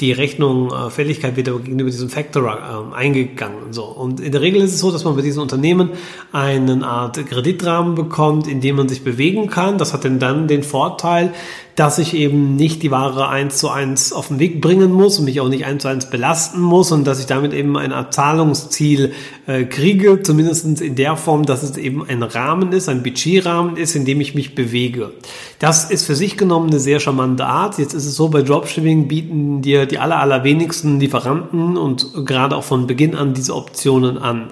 die 0.00 0.12
Rechnung 0.12 0.72
äh, 0.72 0.90
Fälligkeit 0.90 1.36
wird 1.36 1.48
aber 1.48 1.60
gegenüber 1.60 1.90
diesem 1.90 2.08
Factor 2.08 2.44
äh, 2.44 2.94
eingegangen. 2.94 3.72
So. 3.72 3.84
Und 3.84 4.20
in 4.20 4.32
der 4.32 4.40
Regel 4.40 4.62
ist 4.62 4.74
es 4.74 4.80
so, 4.80 4.90
dass 4.90 5.04
man 5.04 5.14
bei 5.14 5.22
diesen 5.22 5.42
Unternehmen 5.42 5.90
eine 6.32 6.86
Art 6.86 7.24
Kreditrahmen 7.26 7.94
bekommt, 7.94 8.46
in 8.46 8.60
dem 8.60 8.76
man 8.76 8.88
sich 8.88 9.04
bewegen 9.04 9.48
kann. 9.48 9.78
Das 9.78 9.92
hat 9.92 10.04
denn 10.04 10.18
dann 10.18 10.48
den 10.48 10.62
Vorteil, 10.62 11.32
dass 11.76 11.98
ich 11.98 12.14
eben 12.14 12.56
nicht 12.56 12.82
die 12.82 12.90
Ware 12.90 13.28
eins 13.28 13.58
zu 13.58 13.70
eins 13.70 14.12
auf 14.12 14.28
den 14.28 14.38
Weg 14.38 14.60
bringen 14.60 14.92
muss 14.92 15.18
und 15.18 15.24
mich 15.24 15.40
auch 15.40 15.48
nicht 15.48 15.64
eins 15.64 15.82
zu 15.82 15.88
eins 15.88 16.10
belasten 16.10 16.60
muss 16.60 16.92
und 16.92 17.06
dass 17.06 17.20
ich 17.20 17.26
damit 17.26 17.52
eben 17.52 17.76
ein 17.76 17.92
Zahlungsziel 18.10 19.12
äh, 19.46 19.64
kriege, 19.64 20.22
zumindest 20.22 20.80
in 20.80 20.94
der 20.94 21.16
Form, 21.16 21.44
dass 21.44 21.62
es 21.62 21.76
eben 21.76 22.06
ein 22.06 22.22
Rahmen 22.22 22.72
ist, 22.72 22.88
ein 22.88 23.02
Budgetrahmen 23.02 23.76
ist, 23.76 23.94
in 23.94 24.04
dem 24.04 24.20
ich 24.20 24.34
mich 24.34 24.54
bewege. 24.54 25.12
Das 25.58 25.90
ist 25.90 26.04
für 26.04 26.14
sich 26.14 26.36
genommen 26.36 26.70
eine 26.70 26.80
sehr 26.80 27.00
charmante 27.00 27.46
Art. 27.46 27.78
Jetzt 27.78 27.94
ist 27.94 28.06
es 28.06 28.16
so, 28.16 28.28
bei 28.28 28.42
Dropshipping 28.42 29.08
bieten 29.08 29.62
dir 29.62 29.86
die 29.86 29.98
aller, 29.98 30.18
allerwenigsten 30.18 31.00
Lieferanten 31.00 31.76
und 31.76 32.26
gerade 32.26 32.56
auch 32.56 32.64
von 32.64 32.86
Beginn 32.86 33.14
an 33.14 33.34
diese 33.34 33.54
Optionen 33.54 34.18
an. 34.18 34.48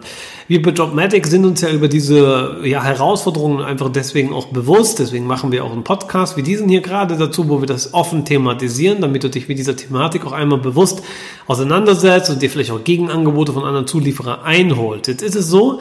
Wir 0.48 0.62
bei 0.62 0.70
Jobmatic 0.70 1.26
sind 1.26 1.44
uns 1.44 1.60
ja 1.60 1.68
über 1.68 1.88
diese 1.88 2.60
ja, 2.64 2.82
Herausforderungen 2.82 3.62
einfach 3.62 3.90
deswegen 3.90 4.32
auch 4.32 4.46
bewusst. 4.46 4.98
Deswegen 4.98 5.26
machen 5.26 5.52
wir 5.52 5.62
auch 5.62 5.72
einen 5.72 5.84
Podcast 5.84 6.38
wie 6.38 6.42
diesen 6.42 6.70
hier 6.70 6.80
gerade 6.80 7.07
dazu, 7.16 7.48
wo 7.48 7.60
wir 7.60 7.66
das 7.66 7.94
offen 7.94 8.24
thematisieren, 8.24 9.00
damit 9.00 9.24
du 9.24 9.30
dich 9.30 9.48
mit 9.48 9.58
dieser 9.58 9.76
Thematik 9.76 10.26
auch 10.26 10.32
einmal 10.32 10.58
bewusst 10.58 11.02
auseinandersetzt 11.46 12.30
und 12.30 12.42
dir 12.42 12.50
vielleicht 12.50 12.70
auch 12.70 12.84
Gegenangebote 12.84 13.52
von 13.52 13.64
anderen 13.64 13.86
Zulieferern 13.86 14.40
einholst. 14.44 15.08
Jetzt 15.08 15.22
ist 15.22 15.34
es 15.34 15.48
so, 15.48 15.80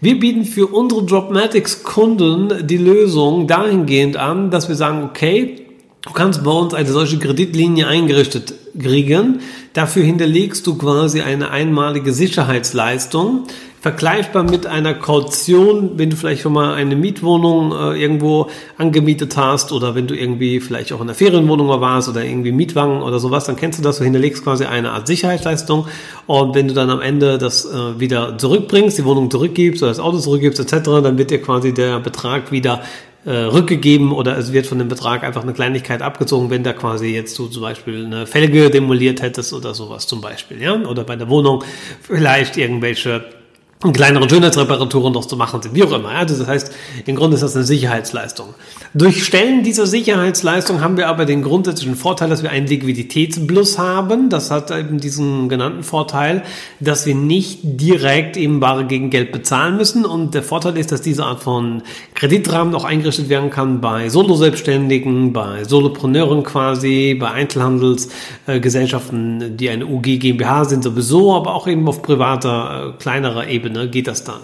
wir 0.00 0.18
bieten 0.18 0.44
für 0.44 0.66
unsere 0.66 1.02
Jobmatics 1.02 1.82
Kunden 1.82 2.66
die 2.66 2.78
Lösung 2.78 3.46
dahingehend 3.46 4.16
an, 4.16 4.50
dass 4.50 4.68
wir 4.68 4.74
sagen, 4.74 5.04
okay, 5.04 5.66
Du 6.06 6.12
kannst 6.12 6.44
bei 6.44 6.52
uns 6.52 6.72
eine 6.72 6.88
solche 6.88 7.18
Kreditlinie 7.18 7.88
eingerichtet 7.88 8.54
kriegen. 8.78 9.40
Dafür 9.72 10.04
hinterlegst 10.04 10.64
du 10.64 10.76
quasi 10.78 11.20
eine 11.20 11.50
einmalige 11.50 12.12
Sicherheitsleistung, 12.12 13.42
vergleichbar 13.86 14.42
mit 14.42 14.66
einer 14.66 14.94
Kaution, 14.94 15.92
wenn 15.96 16.10
du 16.10 16.16
vielleicht 16.16 16.42
schon 16.42 16.52
mal 16.52 16.74
eine 16.74 16.96
Mietwohnung 16.96 17.70
äh, 17.70 18.02
irgendwo 18.02 18.50
angemietet 18.78 19.36
hast 19.36 19.70
oder 19.70 19.94
wenn 19.94 20.08
du 20.08 20.16
irgendwie 20.16 20.58
vielleicht 20.58 20.92
auch 20.92 21.00
in 21.00 21.06
der 21.06 21.14
Ferienwohnung 21.14 21.68
warst 21.68 22.08
oder 22.08 22.24
irgendwie 22.24 22.50
Mietwagen 22.50 23.00
oder 23.00 23.20
sowas, 23.20 23.44
dann 23.44 23.54
kennst 23.54 23.78
du 23.78 23.84
das. 23.84 23.98
Du 23.98 24.04
hinterlegst 24.04 24.42
quasi 24.42 24.64
eine 24.64 24.90
Art 24.90 25.06
Sicherheitsleistung 25.06 25.86
und 26.26 26.56
wenn 26.56 26.66
du 26.66 26.74
dann 26.74 26.90
am 26.90 27.00
Ende 27.00 27.38
das 27.38 27.64
äh, 27.64 28.00
wieder 28.00 28.36
zurückbringst, 28.36 28.98
die 28.98 29.04
Wohnung 29.04 29.30
zurückgibst 29.30 29.84
oder 29.84 29.92
das 29.92 30.00
Auto 30.00 30.18
zurückgibst 30.18 30.58
etc., 30.58 30.82
dann 31.04 31.16
wird 31.16 31.30
dir 31.30 31.40
quasi 31.40 31.72
der 31.72 32.00
Betrag 32.00 32.50
wieder 32.50 32.82
äh, 33.24 33.30
rückgegeben 33.30 34.10
oder 34.10 34.36
es 34.36 34.52
wird 34.52 34.66
von 34.66 34.80
dem 34.80 34.88
Betrag 34.88 35.22
einfach 35.22 35.44
eine 35.44 35.52
Kleinigkeit 35.52 36.02
abgezogen, 36.02 36.50
wenn 36.50 36.64
da 36.64 36.72
quasi 36.72 37.14
jetzt 37.14 37.38
du 37.38 37.46
zum 37.46 37.62
Beispiel 37.62 38.04
eine 38.04 38.26
Felge 38.26 38.68
demoliert 38.68 39.22
hättest 39.22 39.52
oder 39.52 39.74
sowas 39.74 40.08
zum 40.08 40.20
Beispiel, 40.20 40.60
ja, 40.60 40.74
oder 40.74 41.04
bei 41.04 41.14
der 41.14 41.28
Wohnung 41.28 41.62
vielleicht 42.02 42.56
irgendwelche 42.56 43.24
kleinere 43.92 44.28
Schönheitsreparaturen 44.28 45.12
noch 45.12 45.26
zu 45.26 45.36
machen 45.36 45.62
sind, 45.62 45.74
wie 45.74 45.84
auch 45.84 45.92
immer. 45.92 46.12
Ja? 46.12 46.24
Das 46.24 46.46
heißt, 46.46 46.72
im 47.04 47.14
Grunde 47.14 47.34
ist 47.34 47.42
das 47.42 47.54
eine 47.54 47.64
Sicherheitsleistung. 47.64 48.54
Durch 48.94 49.22
Stellen 49.24 49.62
dieser 49.62 49.86
Sicherheitsleistung 49.86 50.80
haben 50.80 50.96
wir 50.96 51.08
aber 51.08 51.26
den 51.26 51.42
grundsätzlichen 51.42 51.94
Vorteil, 51.94 52.30
dass 52.30 52.42
wir 52.42 52.50
einen 52.50 52.66
Liquiditätsplus 52.66 53.78
haben. 53.78 54.30
Das 54.30 54.50
hat 54.50 54.70
eben 54.70 54.98
diesen 54.98 55.50
genannten 55.50 55.82
Vorteil, 55.82 56.42
dass 56.80 57.04
wir 57.04 57.14
nicht 57.14 57.58
direkt 57.62 58.38
eben 58.38 58.62
Ware 58.62 58.86
gegen 58.86 59.10
Geld 59.10 59.30
bezahlen 59.30 59.76
müssen. 59.76 60.06
Und 60.06 60.34
der 60.34 60.42
Vorteil 60.42 60.78
ist, 60.78 60.90
dass 60.90 61.02
diese 61.02 61.24
Art 61.24 61.42
von 61.42 61.82
Kreditrahmen 62.14 62.74
auch 62.74 62.84
eingerichtet 62.84 63.28
werden 63.28 63.50
kann 63.50 63.82
bei 63.82 64.08
Solo-Selbstständigen, 64.08 65.34
bei 65.34 65.64
Solopreneuren 65.64 66.44
quasi, 66.44 67.14
bei 67.20 67.30
Einzelhandelsgesellschaften, 67.30 69.58
die 69.58 69.68
eine 69.68 69.86
UG 69.86 70.18
GmbH 70.18 70.64
sind 70.64 70.82
sowieso, 70.82 71.34
aber 71.34 71.54
auch 71.54 71.68
eben 71.68 71.86
auf 71.86 72.00
privater, 72.00 72.94
äh, 72.94 72.98
kleinerer 72.98 73.48
Ebene 73.48 73.65
Ebene 73.66 73.88
geht 73.88 74.06
das 74.06 74.24
dann. 74.24 74.40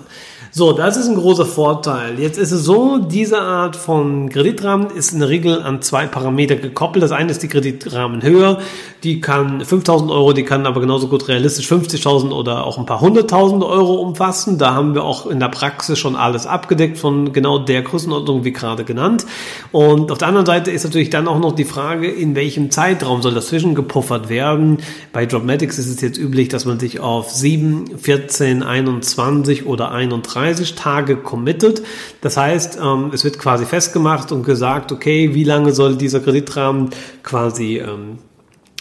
So, 0.55 0.75
das 0.75 0.99
ist 0.99 1.09
ein 1.09 1.15
großer 1.15 1.47
Vorteil. 1.47 2.21
Jetzt 2.21 2.37
ist 2.37 2.53
es 2.53 2.63
so, 2.63 2.99
diese 2.99 3.41
Art 3.41 3.75
von 3.75 4.29
Kreditrahmen 4.29 4.91
ist 4.91 5.15
in 5.15 5.21
der 5.21 5.31
Regel 5.31 5.63
an 5.63 5.81
zwei 5.81 6.07
Parameter 6.07 6.57
gekoppelt. 6.57 7.03
Das 7.03 7.11
eine 7.11 7.31
ist 7.31 7.43
die 7.43 7.49
Kreditrahmenhöhe. 7.49 8.59
Die 9.03 9.23
kann 9.23 9.65
5000 9.65 10.11
Euro, 10.11 10.35
die 10.35 10.43
kann 10.43 10.67
aber 10.67 10.83
genauso 10.83 11.09
gut 11.09 11.27
realistisch 11.27 11.73
50.000 11.73 12.33
oder 12.33 12.67
auch 12.67 12.77
ein 12.77 12.85
paar 12.85 13.01
hunderttausend 13.01 13.65
Euro 13.65 13.95
umfassen. 13.95 14.59
Da 14.59 14.75
haben 14.75 14.95
wir 14.95 15.05
auch 15.05 15.27
in 15.27 15.41
der 15.41 15.49
Praxis 15.49 15.99
schon 15.99 16.17
alles 16.17 16.47
abgedeckt 16.47 16.99
von 16.99 17.33
genau 17.33 17.59
der 17.59 17.81
Größenordnung 17.81 18.45
wie 18.45 18.53
gerade 18.53 18.85
genannt. 18.85 19.25
Und 19.73 20.13
auf 20.13 20.19
der 20.19 20.29
anderen 20.29 20.45
Seite 20.45 20.71
ist 20.71 20.85
natürlich 20.85 21.09
dann 21.09 21.29
auch 21.29 21.39
noch 21.39 21.53
die 21.53 21.65
Frage, 21.65 22.11
in 22.11 22.35
welchem 22.35 22.71
Zeitraum 22.71 23.23
soll 23.23 23.33
das 23.33 23.47
zwischengepuffert 23.47 24.29
werden. 24.29 24.81
Bei 25.15 25.25
Dropmatics 25.25 25.79
ist 25.79 25.89
es 25.89 26.03
jetzt 26.03 26.19
üblich, 26.19 26.51
dass 26.51 26.67
man 26.67 26.79
sich 26.79 27.01
auf 27.01 27.31
7, 27.31 27.97
14, 27.97 28.63
21 28.63 29.65
oder 29.65 29.93
31 29.93 30.42
30 30.43 30.75
Tage 30.75 31.17
committed. 31.17 31.83
Das 32.21 32.37
heißt, 32.37 32.79
ähm, 32.83 33.11
es 33.15 33.23
wird 33.25 33.39
quasi 33.39 33.65
festgemacht 33.65 34.33
und 34.33 34.45
gesagt, 34.45 34.91
okay, 34.91 35.35
wie 35.35 35.45
lange 35.45 35.73
soll 35.73 35.97
dieser 35.97 36.21
Kreditrahmen 36.21 36.91
quasi 37.23 37.79
ähm, 37.79 38.19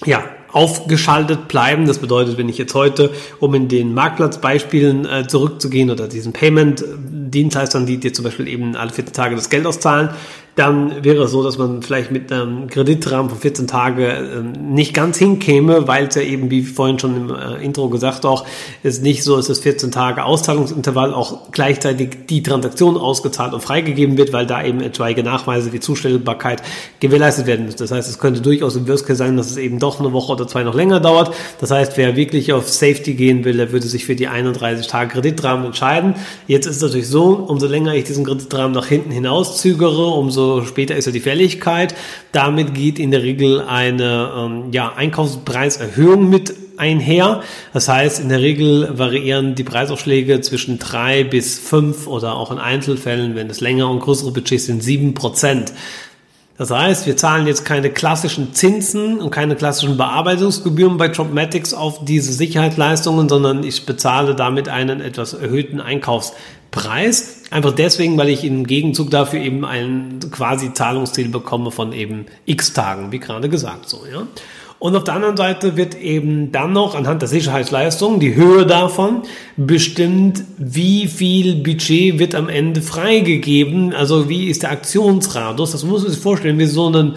ja, 0.06 0.24
aufgeschaltet 0.52 1.48
bleiben. 1.48 1.86
Das 1.86 2.00
bedeutet, 2.00 2.38
wenn 2.38 2.50
ich 2.50 2.58
jetzt 2.58 2.74
heute, 2.74 3.12
um 3.40 3.54
in 3.54 3.68
den 3.68 3.94
Marktplatzbeispielen 3.94 5.06
äh, 5.06 5.28
zurückzugehen 5.28 5.92
oder 5.92 6.08
diesen 6.08 6.34
Payment-Dienstleistern, 6.34 7.86
die 7.86 7.98
dir 7.98 8.14
zum 8.14 8.26
Beispiel 8.26 8.48
eben 8.48 8.76
alle 8.76 8.92
14 8.92 9.14
Tage 9.14 9.36
das 9.36 9.50
Geld 9.50 9.66
auszahlen, 9.66 10.10
dann 10.56 11.04
wäre 11.06 11.24
es 11.24 11.32
so, 11.32 11.44
dass 11.44 11.58
man 11.58 11.82
vielleicht 11.82 12.12
mit 12.12 12.30
einem 12.32 12.68
Kreditrahmen 12.68 13.30
von 13.30 13.40
14 13.40 13.68
Tage 13.68 14.08
ähm, 14.08 14.74
nicht 14.74 14.94
ganz 14.94 15.18
hinkäme, 15.18 15.88
weil 15.88 16.08
es 16.08 16.16
ja 16.16 16.24
eben, 16.24 16.52
wie 16.52 16.64
vorhin 16.64 17.00
schon 17.00 17.16
im 17.16 17.34
äh, 17.34 17.64
Intro 17.64 17.88
gesagt 17.88 18.26
auch, 18.26 18.46
ist 18.84 19.02
nicht 19.02 19.24
so 19.24 19.42
dass 19.42 19.60
14 19.60 19.92
Tage 19.92 20.26
Auszahlungsintervall 20.26 21.14
auch 21.14 21.52
gleichzeitig 21.52 22.28
die 22.30 22.44
Transaktion 22.44 22.98
ausgezahlt 22.98 23.54
und 23.54 23.62
freigegeben 23.62 24.18
wird, 24.18 24.34
weil 24.34 24.46
da 24.46 24.64
eben 24.64 24.82
etwaige 24.82 25.24
Nachweise 25.24 25.72
wie 25.72 25.80
Zustellbarkeit 25.80 26.62
gewährleistet 27.00 27.48
werden 27.48 27.66
müssen. 27.66 27.80
Das 27.80 27.92
heißt, 27.92 28.10
es 28.10 28.20
könnte 28.20 28.42
durchaus 28.42 28.76
im 28.76 28.88
Worst 28.88 29.08
sein, 29.08 29.38
dass 29.38 29.52
es 29.52 29.58
eben 29.58 29.80
doch 29.80 30.00
eine 30.00 30.12
Woche 30.12 30.34
oder 30.34 30.48
zwei 30.48 30.64
noch 30.64 30.76
länger 30.76 31.00
dauert. 31.00 31.34
Das 31.60 31.72
heißt, 31.72 31.98
wer 31.98 32.18
wirklich 32.18 32.52
auf 32.52 32.70
Safety 32.70 33.14
gehen 33.14 33.46
will, 33.46 33.56
der 33.56 33.72
würde 33.72 33.88
sich 33.88 34.06
für 34.06 34.16
die 34.16 34.28
31 34.28 34.88
Tage 34.88 35.12
Kreditrahmen 35.12 35.66
entscheiden. 35.66 36.16
Jetzt 36.48 36.66
ist 36.66 36.78
es 36.78 36.82
natürlich 36.82 37.08
so, 37.08 37.46
umso 37.48 37.68
länger 37.68 37.96
ich 37.96 38.04
diesen 38.04 38.26
Kreditrahmen 38.26 38.74
nach 38.74 38.88
hinten 38.88 39.12
hinaus 39.12 39.58
zögere, 39.58 40.08
umso 40.08 40.41
umso 40.42 40.66
später 40.66 40.96
ist 40.96 41.06
ja 41.06 41.12
die 41.12 41.20
Fälligkeit. 41.20 41.96
Damit 42.32 42.74
geht 42.74 43.00
in 43.00 43.12
der 43.12 43.24
Regel 43.24 43.62
eine 43.62 44.32
ähm, 44.36 44.64
ja, 44.72 44.94
Einkaufspreiserhöhung 44.96 46.30
mit 46.30 46.54
einher. 46.78 47.42
Das 47.74 47.88
heißt, 47.88 48.20
in 48.20 48.30
der 48.30 48.42
Regel 48.42 48.98
variieren 48.98 49.56
die 49.56 49.64
Preisaufschläge 49.64 50.42
zwischen 50.42 50.80
drei 50.80 51.24
bis 51.24 51.60
fünf 51.60 52.08
oder 52.08 52.36
auch 52.36 52.52
in 52.52 52.58
Einzelfällen, 52.58 53.36
wenn 53.36 53.50
es 53.50 53.62
länger 53.62 53.90
und 53.90 54.00
größere 54.00 54.32
Budgets 54.32 54.66
sind, 54.66 54.82
sieben 54.82 55.14
Prozent. 55.14 55.74
Das 56.58 56.70
heißt, 56.70 57.08
wir 57.08 57.18
zahlen 57.18 57.48
jetzt 57.48 57.66
keine 57.66 57.90
klassischen 57.90 58.54
Zinsen 58.54 59.20
und 59.20 59.32
keine 59.32 59.56
klassischen 59.56 59.98
Bearbeitungsgebühren 59.98 60.98
bei 60.98 61.08
Dropmatics 61.08 61.74
auf 61.74 62.06
diese 62.06 62.34
Sicherheitsleistungen, 62.34 63.30
sondern 63.30 63.64
ich 63.64 63.86
bezahle 63.88 64.36
damit 64.36 64.70
einen 64.70 65.02
etwas 65.02 65.34
erhöhten 65.34 65.82
Einkaufspreis. 66.72 67.44
Einfach 67.52 67.74
deswegen, 67.74 68.18
weil 68.18 68.30
ich 68.30 68.44
im 68.44 68.66
Gegenzug 68.66 69.12
dafür 69.12 69.42
eben 69.42 69.66
ein 69.66 70.20
quasi 70.32 70.74
Zahlungsziel 70.74 71.30
bekomme 71.30 71.72
von 71.72 71.94
eben 71.94 72.26
x 72.46 72.74
Tagen, 72.74 73.12
wie 73.12 73.20
gerade 73.20 73.50
gesagt 73.50 73.90
so, 73.90 74.04
ja. 74.12 74.28
Und 74.80 74.96
auf 74.96 75.04
der 75.04 75.14
anderen 75.14 75.38
Seite 75.38 75.78
wird 75.78 75.94
eben 75.94 76.52
dann 76.52 76.74
noch 76.74 76.96
anhand 76.96 77.22
der 77.22 77.30
Sicherheitsleistung, 77.30 78.20
die 78.20 78.34
Höhe 78.34 78.66
davon, 78.66 79.22
bestimmt, 79.56 80.44
wie 80.58 81.08
viel 81.08 81.58
Budget 81.58 82.18
wird 82.18 82.34
am 82.34 82.50
Ende 82.50 82.82
freigegeben. 82.82 83.94
Also 83.94 84.28
wie 84.28 84.48
ist 84.48 84.64
der 84.64 84.72
Aktionsradius. 84.72 85.74
Das 85.74 85.84
muss 85.84 86.02
man 86.02 86.12
sich 86.12 86.20
vorstellen, 86.20 86.58
wie 86.58 86.66
so 86.66 86.88
einen 86.88 87.14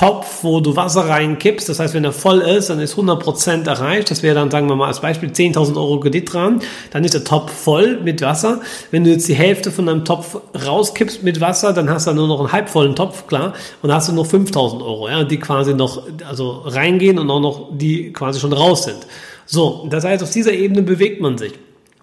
Topf, 0.00 0.44
wo 0.44 0.60
du 0.60 0.76
Wasser 0.76 1.10
reinkippst. 1.10 1.68
Das 1.68 1.78
heißt, 1.78 1.92
wenn 1.92 2.04
er 2.04 2.12
voll 2.12 2.38
ist, 2.38 2.70
dann 2.70 2.80
ist 2.80 2.94
100% 2.94 3.68
erreicht. 3.68 4.10
Das 4.10 4.22
wäre 4.22 4.34
dann, 4.34 4.50
sagen 4.50 4.66
wir 4.66 4.74
mal 4.74 4.86
als 4.86 5.00
Beispiel, 5.00 5.28
10.000 5.28 5.76
Euro 5.76 6.00
Kredit 6.00 6.32
dran. 6.32 6.62
Dann 6.90 7.04
ist 7.04 7.12
der 7.12 7.22
Topf 7.22 7.52
voll 7.52 8.00
mit 8.00 8.22
Wasser. 8.22 8.62
Wenn 8.90 9.04
du 9.04 9.10
jetzt 9.10 9.28
die 9.28 9.34
Hälfte 9.34 9.70
von 9.70 9.84
deinem 9.84 10.06
Topf 10.06 10.38
rauskippst 10.66 11.22
mit 11.22 11.42
Wasser, 11.42 11.74
dann 11.74 11.90
hast 11.90 12.06
du 12.06 12.14
nur 12.14 12.28
noch 12.28 12.40
einen 12.40 12.50
halbvollen 12.50 12.96
Topf, 12.96 13.26
klar. 13.26 13.52
Und 13.82 13.90
dann 13.90 13.98
hast 13.98 14.08
du 14.08 14.14
noch 14.14 14.26
5.000 14.26 14.82
Euro, 14.82 15.06
ja, 15.06 15.22
die 15.22 15.38
quasi 15.38 15.74
noch, 15.74 16.02
also 16.26 16.62
reingehen 16.64 17.18
und 17.18 17.30
auch 17.30 17.40
noch, 17.40 17.68
die 17.70 18.10
quasi 18.14 18.40
schon 18.40 18.54
raus 18.54 18.84
sind. 18.84 19.00
So, 19.44 19.86
das 19.90 20.04
heißt, 20.04 20.22
auf 20.22 20.30
dieser 20.30 20.54
Ebene 20.54 20.80
bewegt 20.80 21.20
man 21.20 21.36
sich. 21.36 21.52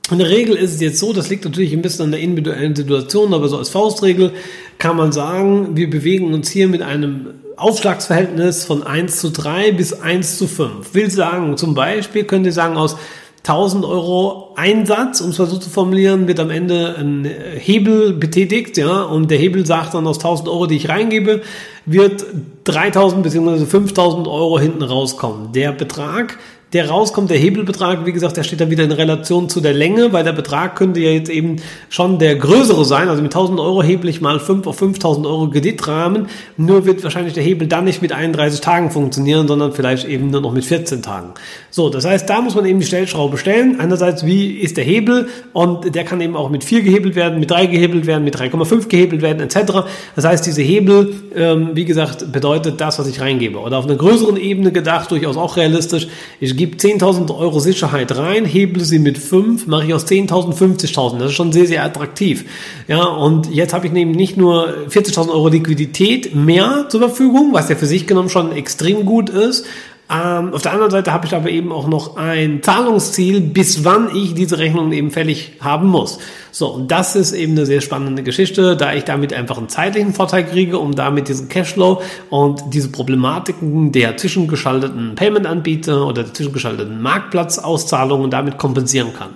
In 0.10 0.20
der 0.20 0.30
Regel 0.30 0.56
ist 0.56 0.76
es 0.76 0.82
jetzt 0.82 1.00
so, 1.00 1.12
das 1.12 1.30
liegt 1.30 1.44
natürlich 1.44 1.74
ein 1.74 1.82
bisschen 1.82 2.06
an 2.06 2.12
der 2.12 2.22
individuellen 2.22 2.76
Situation, 2.76 3.34
aber 3.34 3.50
so 3.50 3.58
als 3.58 3.70
Faustregel 3.70 4.32
kann 4.78 4.96
man 4.96 5.12
sagen, 5.12 5.76
wir 5.76 5.90
bewegen 5.90 6.34
uns 6.34 6.50
hier 6.50 6.70
mit 6.70 6.82
einem 6.82 7.28
Aufschlagsverhältnis 7.58 8.64
von 8.64 8.84
1 8.84 9.20
zu 9.20 9.32
3 9.32 9.74
bis 9.74 9.94
1 9.94 10.38
zu 10.38 10.48
5. 10.48 10.94
Will 10.94 11.12
sagen, 11.12 11.58
zum 11.58 11.74
Beispiel 11.74 12.24
könnt 12.24 12.46
ihr 12.46 12.54
sagen, 12.54 12.78
aus 12.78 12.96
1000 13.40 13.84
Euro 13.84 14.54
Einsatz, 14.56 15.20
um 15.22 15.32
es 15.32 15.40
mal 15.40 15.48
so 15.48 15.58
zu 15.58 15.70
formulieren, 15.70 16.28
wird 16.28 16.40
am 16.40 16.52
Ende 16.52 16.96
ein 16.98 17.26
Hebel 17.58 18.14
betätigt, 18.14 18.78
ja, 18.78 19.04
und 19.04 19.30
der 19.32 19.38
Hebel 19.38 19.66
sagt 19.66 19.94
dann 19.94 20.08
aus 20.08 20.18
1000 20.18 20.48
Euro, 20.48 20.68
die 20.68 20.76
ich 20.76 20.88
reingebe, 20.88 21.42
wird 21.86 22.26
3000 22.66 23.24
bzw. 23.24 23.66
5000 23.66 24.28
Euro 24.28 24.60
hinten 24.60 24.84
rauskommen. 24.84 25.52
Der 25.54 25.72
Betrag 25.72 26.38
der 26.74 26.90
rauskommt, 26.90 27.30
der 27.30 27.38
Hebelbetrag, 27.38 28.06
wie 28.06 28.12
gesagt, 28.12 28.36
der 28.36 28.44
steht 28.44 28.60
dann 28.60 28.70
wieder 28.70 28.84
in 28.84 28.92
Relation 28.92 29.48
zu 29.48 29.62
der 29.62 29.74
Länge, 29.74 30.12
weil 30.12 30.26
der 30.26 30.34
Betrag 30.34 30.76
könnte 30.76 31.00
ja 31.00 31.12
jetzt 31.12 31.30
eben 31.30 31.58
schon 31.88 32.20
der 32.20 32.36
größere 32.36 32.84
sein. 32.84 33.08
Also 33.08 33.22
mit 33.22 33.34
1000 33.34 33.58
Euro 33.58 33.82
hebel 33.82 34.10
ich 34.10 34.20
mal 34.20 34.38
5 34.38 34.68
auf 34.68 34.78
5000 34.78 35.26
Euro 35.26 35.50
Kreditrahmen. 35.50 36.28
Nur 36.58 36.86
wird 36.86 37.02
wahrscheinlich 37.06 37.34
der 37.34 37.44
Hebel 37.44 37.70
dann 37.70 37.86
nicht 37.86 38.02
mit 38.02 38.12
31 38.12 38.60
Tagen 38.60 38.92
funktionieren, 38.92 39.48
sondern 39.48 39.72
vielleicht 39.72 40.10
eben 40.10 40.30
nur 40.30 40.42
noch 40.42 40.52
mit 40.52 40.66
14 40.66 41.02
Tagen. 41.02 41.36
So, 41.70 41.90
das 41.90 42.04
heißt, 42.04 42.30
da 42.30 42.42
muss 42.42 42.54
man 42.54 42.66
eben 42.66 42.82
die 42.82 42.86
Stellschraube 42.86 43.38
stellen. 43.38 43.80
Einerseits, 43.80 44.26
wie 44.26 44.52
ist 44.52 44.76
der 44.76 44.84
Hebel? 44.84 45.30
Und 45.54 45.96
der 45.96 46.04
kann 46.04 46.20
eben 46.20 46.36
auch 46.36 46.50
mit 46.50 46.66
4 46.66 46.82
gehebelt 46.82 47.16
werden, 47.16 47.40
mit 47.40 47.50
3 47.50 47.68
gehebelt 47.68 48.06
werden, 48.08 48.26
mit 48.26 48.36
3,5 48.36 48.90
gehebelt 48.90 49.22
werden, 49.22 49.40
etc. 49.40 49.86
Das 50.18 50.26
heißt, 50.26 50.46
diese 50.46 50.64
Hebel, 50.64 51.14
ähm, 51.34 51.70
wie 51.76 51.86
gesagt, 51.86 52.30
bedeutet 52.34 52.82
das, 52.82 53.00
was 53.00 53.08
ich 53.08 53.22
reingebe. 53.22 53.58
Oder 53.60 53.78
auf 53.78 53.86
einer 53.86 53.96
größeren 53.96 54.36
Ebene 54.36 54.74
gedacht, 54.74 55.12
durchaus 55.12 55.38
auch 55.38 55.56
realistisch. 55.56 56.10
Ich 56.42 56.57
gebe 56.58 56.76
10.000 56.76 57.36
Euro 57.38 57.60
Sicherheit 57.60 58.18
rein, 58.18 58.44
hebel 58.44 58.84
sie 58.84 59.00
mit 59.00 59.18
5, 59.18 59.68
mache 59.68 59.86
ich 59.86 59.94
aus 59.94 60.06
10.000 60.06 60.58
50.000. 60.58 61.20
Das 61.20 61.30
ist 61.30 61.36
schon 61.36 61.54
sehr, 61.54 61.68
sehr 61.68 61.84
attraktiv. 61.84 62.46
Ja, 62.88 63.04
und 63.04 63.54
jetzt 63.54 63.74
habe 63.74 63.88
ich 63.88 63.94
nämlich 63.94 64.18
nicht 64.18 64.38
nur 64.38 64.74
40.000 64.90 65.30
Euro 65.30 65.48
Liquidität 65.48 66.36
mehr 66.36 66.88
zur 66.90 67.00
Verfügung, 67.00 67.54
was 67.54 67.70
ja 67.70 67.76
für 67.76 67.86
sich 67.86 68.08
genommen 68.08 68.30
schon 68.30 68.52
extrem 68.52 69.06
gut 69.06 69.30
ist, 69.30 69.66
ähm, 70.10 70.54
auf 70.54 70.62
der 70.62 70.72
anderen 70.72 70.92
Seite 70.92 71.12
habe 71.12 71.26
ich 71.26 71.36
aber 71.36 71.50
eben 71.50 71.72
auch 71.74 71.88
noch 71.88 72.16
ein 72.16 72.64
Zahlungsziel, 72.64 73.42
bis 73.42 73.84
wann 73.84 74.16
ich 74.16 74.34
diese 74.34 74.58
Rechnung 74.58 74.94
eben 74.94 75.12
fällig 75.12 75.54
haben 75.60 75.90
muss. 75.90 76.20
So, 76.52 76.68
und 76.68 76.90
das 76.92 77.18
ist 77.18 77.34
eben 77.34 77.52
eine 77.54 77.66
sehr 77.66 77.82
spannende 77.82 78.24
Geschichte, 78.24 78.78
da 78.78 78.94
ich 78.94 79.04
damit 79.04 79.34
einfach 79.34 79.58
einen 79.58 79.68
zeitlichen 79.68 80.14
Vorteil 80.14 80.46
kriege, 80.46 80.80
um 80.80 80.96
damit 80.96 81.28
diesen 81.28 81.50
Cashflow 81.50 82.02
und 82.30 82.64
diese 82.74 82.90
Problematiken 82.90 83.92
der 83.92 84.16
zwischengeschalteten 84.16 85.16
Payment-Anbieter 85.16 86.08
oder 86.08 86.24
der 86.24 86.34
zwischengeschalteten 86.34 87.02
Marktplatzauszahlungen 87.02 88.32
damit 88.32 88.58
kompensieren 88.58 89.12
kann. 89.14 89.32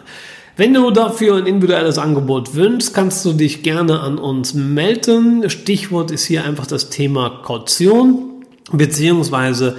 Wenn 0.55 0.73
du 0.73 0.89
dafür 0.91 1.35
ein 1.35 1.47
individuelles 1.47 1.97
Angebot 1.97 2.55
wünschst, 2.55 2.93
kannst 2.93 3.25
du 3.25 3.33
dich 3.33 3.61
gerne 3.61 3.99
an 3.99 4.17
uns 4.17 4.53
melden. 4.53 5.49
Stichwort 5.49 6.11
ist 6.11 6.25
hier 6.25 6.45
einfach 6.45 6.67
das 6.67 6.89
Thema 6.89 7.41
Kaution 7.43 8.45
beziehungsweise 8.71 9.75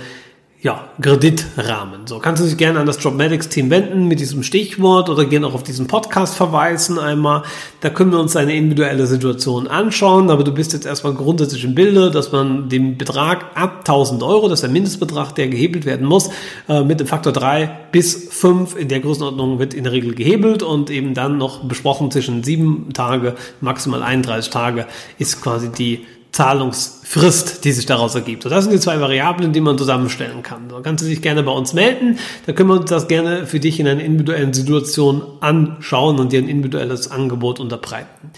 ja, 0.63 0.85
Kreditrahmen. 1.01 2.07
So 2.07 2.21
kannst 2.21 2.41
du 2.41 2.47
dich 2.47 2.57
gerne 2.57 2.79
an 2.79 2.87
das 2.87 2.99
Dropmatics 2.99 3.49
Team 3.49 3.69
wenden 3.69 4.07
mit 4.07 4.21
diesem 4.21 4.45
Stichwort 4.45 5.09
oder 5.09 5.25
gerne 5.25 5.49
auch 5.49 5.55
auf 5.55 5.65
diesen 5.65 5.89
Podcast 5.89 6.37
verweisen 6.37 7.01
einmal. 7.01 7.43
Da 7.81 7.91
können 7.91 8.13
wir 8.13 8.21
uns 8.21 8.35
deine 8.35 8.55
individuelle 8.55 9.09
Situation 9.09 9.67
anschauen, 9.67 10.31
aber 10.31 10.45
du 10.45 10.53
bist 10.53 10.73
jetzt 10.73 10.87
erstmal 10.87 11.15
grundsätzlich 11.15 11.65
im 11.65 11.75
Bilde, 11.75 12.13
dass 12.13 12.31
man 12.31 12.69
den 12.69 12.97
Betrag 12.97 13.57
ab 13.57 13.79
1000 13.81 14.23
Euro, 14.23 14.49
das 14.49 14.59
ist 14.59 14.63
der 14.63 14.71
Mindestbetrag, 14.71 15.35
der 15.35 15.49
gehebelt 15.49 15.85
werden 15.85 16.07
muss, 16.07 16.31
äh, 16.69 16.85
mit 16.85 17.01
dem 17.01 17.09
Faktor 17.09 17.33
3 17.33 17.89
bis 17.91 18.29
5 18.31 18.77
in 18.77 18.87
der 18.87 19.01
Größenordnung 19.01 19.59
wird 19.59 19.75
in 19.75 19.83
der 19.83 19.93
Regel 19.93 20.15
gehebelt 20.15 20.63
und 20.63 20.91
eben 20.91 21.15
dann 21.15 21.39
noch 21.39 21.65
besprochen 21.65 22.13
zwischen 22.13 22.45
7 22.45 22.93
Tage, 22.95 23.35
maximal 23.61 24.05
31 24.05 24.53
Tage 24.53 24.87
ist 25.19 25.43
quasi 25.43 25.71
die 25.71 26.07
Zahlungsfrist, 26.33 27.63
die 27.65 27.73
sich 27.73 27.85
daraus 27.85 28.15
ergibt. 28.15 28.47
Das 28.47 28.65
sind 28.65 28.73
die 28.73 28.81
zwei 28.81 28.99
Variablen, 29.01 29.53
die 29.53 29.61
man 29.61 29.77
zusammenstellen 29.77 30.43
kann. 30.43 30.71
Da 30.71 30.81
kannst 30.81 31.05
du 31.05 31.09
dich 31.09 31.21
gerne 31.21 31.43
bei 31.43 31.53
uns 31.53 31.75
melden. 31.75 32.19
Da 32.47 32.53
können 32.53 32.71
wir 32.71 32.81
uns 32.81 32.89
das 32.89 33.07
gerne 33.07 33.47
für 33.47 33.61
dich 33.61 33.79
in 33.79 33.87
einer 33.87 34.03
individuellen 34.03 34.55
Situation 34.55 35.23
anschauen 35.41 36.19
und 36.19 36.33
dir 36.33 36.41
ein 36.41 36.49
individuelles 36.49 37.11
Angebot 37.11 37.61
unterbreiten. 37.61 38.31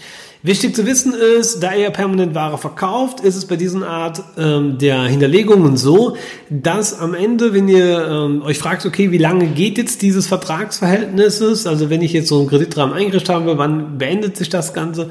Wichtig 0.43 0.75
zu 0.75 0.85
wissen 0.85 1.13
ist, 1.15 1.63
da 1.63 1.73
ihr 1.73 1.89
permanent 1.89 2.35
Ware 2.35 2.59
verkauft, 2.59 3.21
ist 3.21 3.35
es 3.35 3.45
bei 3.45 3.55
diesen 3.55 3.81
Art 3.81 4.21
ähm, 4.37 4.77
der 4.77 5.05
Hinterlegungen 5.05 5.75
so, 5.75 6.17
dass 6.51 6.99
am 6.99 7.15
Ende, 7.15 7.53
wenn 7.53 7.67
ihr 7.67 8.07
ähm, 8.07 8.43
euch 8.43 8.59
fragt, 8.59 8.85
okay, 8.85 9.09
wie 9.09 9.17
lange 9.17 9.47
geht 9.47 9.79
jetzt 9.79 10.03
dieses 10.03 10.27
Vertragsverhältnisses, 10.27 11.65
also 11.65 11.89
wenn 11.89 12.03
ich 12.03 12.13
jetzt 12.13 12.27
so 12.27 12.39
einen 12.39 12.47
Kreditrahmen 12.47 12.93
eingerichtet 12.93 13.33
habe, 13.33 13.57
wann 13.57 13.97
beendet 13.97 14.37
sich 14.37 14.49
das 14.49 14.75
Ganze, 14.75 15.09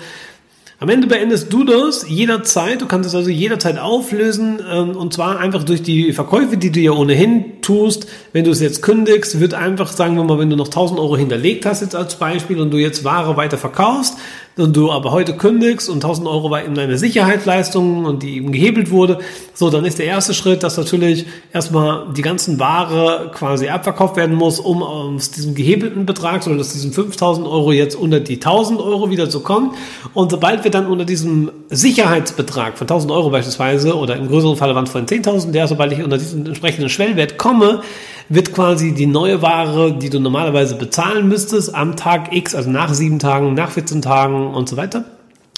am 0.81 0.89
Ende 0.89 1.07
beendest 1.07 1.53
du 1.53 1.65
das 1.65 2.09
jederzeit. 2.09 2.81
Du 2.81 2.87
kannst 2.87 3.09
es 3.09 3.15
also 3.15 3.31
jederzeit 3.31 3.79
auflösen 3.79 4.61
ähm, 4.71 4.97
und 4.97 5.13
zwar 5.13 5.39
einfach 5.39 5.63
durch 5.63 5.83
die 5.83 6.13
Verkäufe, 6.13 6.57
die 6.57 6.73
du 6.73 6.81
ja 6.81 6.93
ohnehin 6.93 7.61
tust. 7.63 8.07
Wenn 8.33 8.45
du 8.45 8.51
es 8.51 8.61
jetzt 8.61 8.83
kündigst, 8.83 9.39
wird 9.39 9.55
einfach, 9.55 9.93
sagen 9.93 10.17
wir 10.17 10.25
mal, 10.25 10.39
wenn 10.39 10.51
du 10.51 10.57
noch 10.57 10.67
1000 10.67 10.99
Euro 10.99 11.17
hinterlegt 11.17 11.65
hast 11.65 11.81
jetzt 11.81 11.95
als 11.95 12.17
Beispiel 12.17 12.61
und 12.61 12.73
du 12.73 12.79
jetzt 12.79 13.05
Ware 13.05 13.37
weiter 13.37 13.57
verkaufst, 13.57 14.19
und 14.57 14.77
du 14.77 14.91
aber 14.91 15.11
heute 15.11 15.37
kündigst 15.37 15.89
und 15.89 15.97
1000 15.97 16.29
Euro 16.29 16.51
war 16.51 16.65
eben 16.65 16.75
deine 16.75 16.97
Sicherheitsleistung 16.97 18.05
und 18.05 18.23
die 18.23 18.37
eben 18.37 18.53
gehebelt 18.53 18.91
wurde, 18.91 19.19
so, 19.53 19.71
dann 19.71 19.85
ist 19.85 19.99
der 19.99 20.07
erste 20.07 20.35
Schritt, 20.35 20.63
dass 20.63 20.77
natürlich 20.77 21.27
erstmal 21.53 22.07
die 22.17 22.23
ganzen 22.23 22.59
Ware 22.59 23.31
quasi 23.35 23.69
abverkauft 23.69 24.17
werden 24.17 24.35
muss, 24.37 24.59
um 24.59 24.83
aus 24.83 25.31
diesem 25.31 25.55
gehebelten 25.55 26.07
Betrag, 26.07 26.47
oder 26.47 26.59
aus 26.59 26.73
diesen 26.73 26.93
5000 26.93 27.47
Euro 27.47 27.73
jetzt 27.73 27.95
unter 27.95 28.21
die 28.21 28.35
1000 28.35 28.81
Euro 28.81 29.11
wieder 29.11 29.31
zu 29.31 29.41
kommen. 29.41 29.75
Und 30.13 30.33
sobald 30.33 30.65
wir 30.65 30.71
dann 30.71 30.87
unter 30.87 31.05
diesem 31.05 31.51
Sicherheitsbetrag 31.71 32.79
von 32.79 32.87
1000 32.87 33.13
Euro 33.13 33.31
beispielsweise, 33.31 33.97
oder 33.97 34.17
im 34.17 34.29
größeren 34.29 34.57
Falle 34.57 34.75
waren 34.75 34.85
es 34.85 34.91
von 34.91 35.07
10.000, 35.07 35.53
der, 35.53 35.69
sobald 35.69 35.93
ich 35.93 36.03
unter 36.03 36.19
diesen 36.19 36.47
entsprechenden 36.47 36.89
Schwellwert 36.89 37.39
komme, 37.39 37.81
wird 38.29 38.53
quasi 38.53 38.93
die 38.93 39.07
neue 39.07 39.43
Ware, 39.43 39.97
die 39.99 40.11
du 40.11 40.21
normalerweise 40.21 40.77
bezahlen 40.77 41.29
müsstest, 41.29 41.75
am 41.75 41.97
Tag 41.97 42.35
X, 42.35 42.55
also 42.55 42.71
nach 42.71 42.93
sieben 42.95 43.19
Tagen, 43.19 43.55
nach 43.55 43.71
14 43.71 44.03
Tagen 44.03 44.55
und 44.55 44.69
so 44.69 44.77
weiter, 44.77 45.05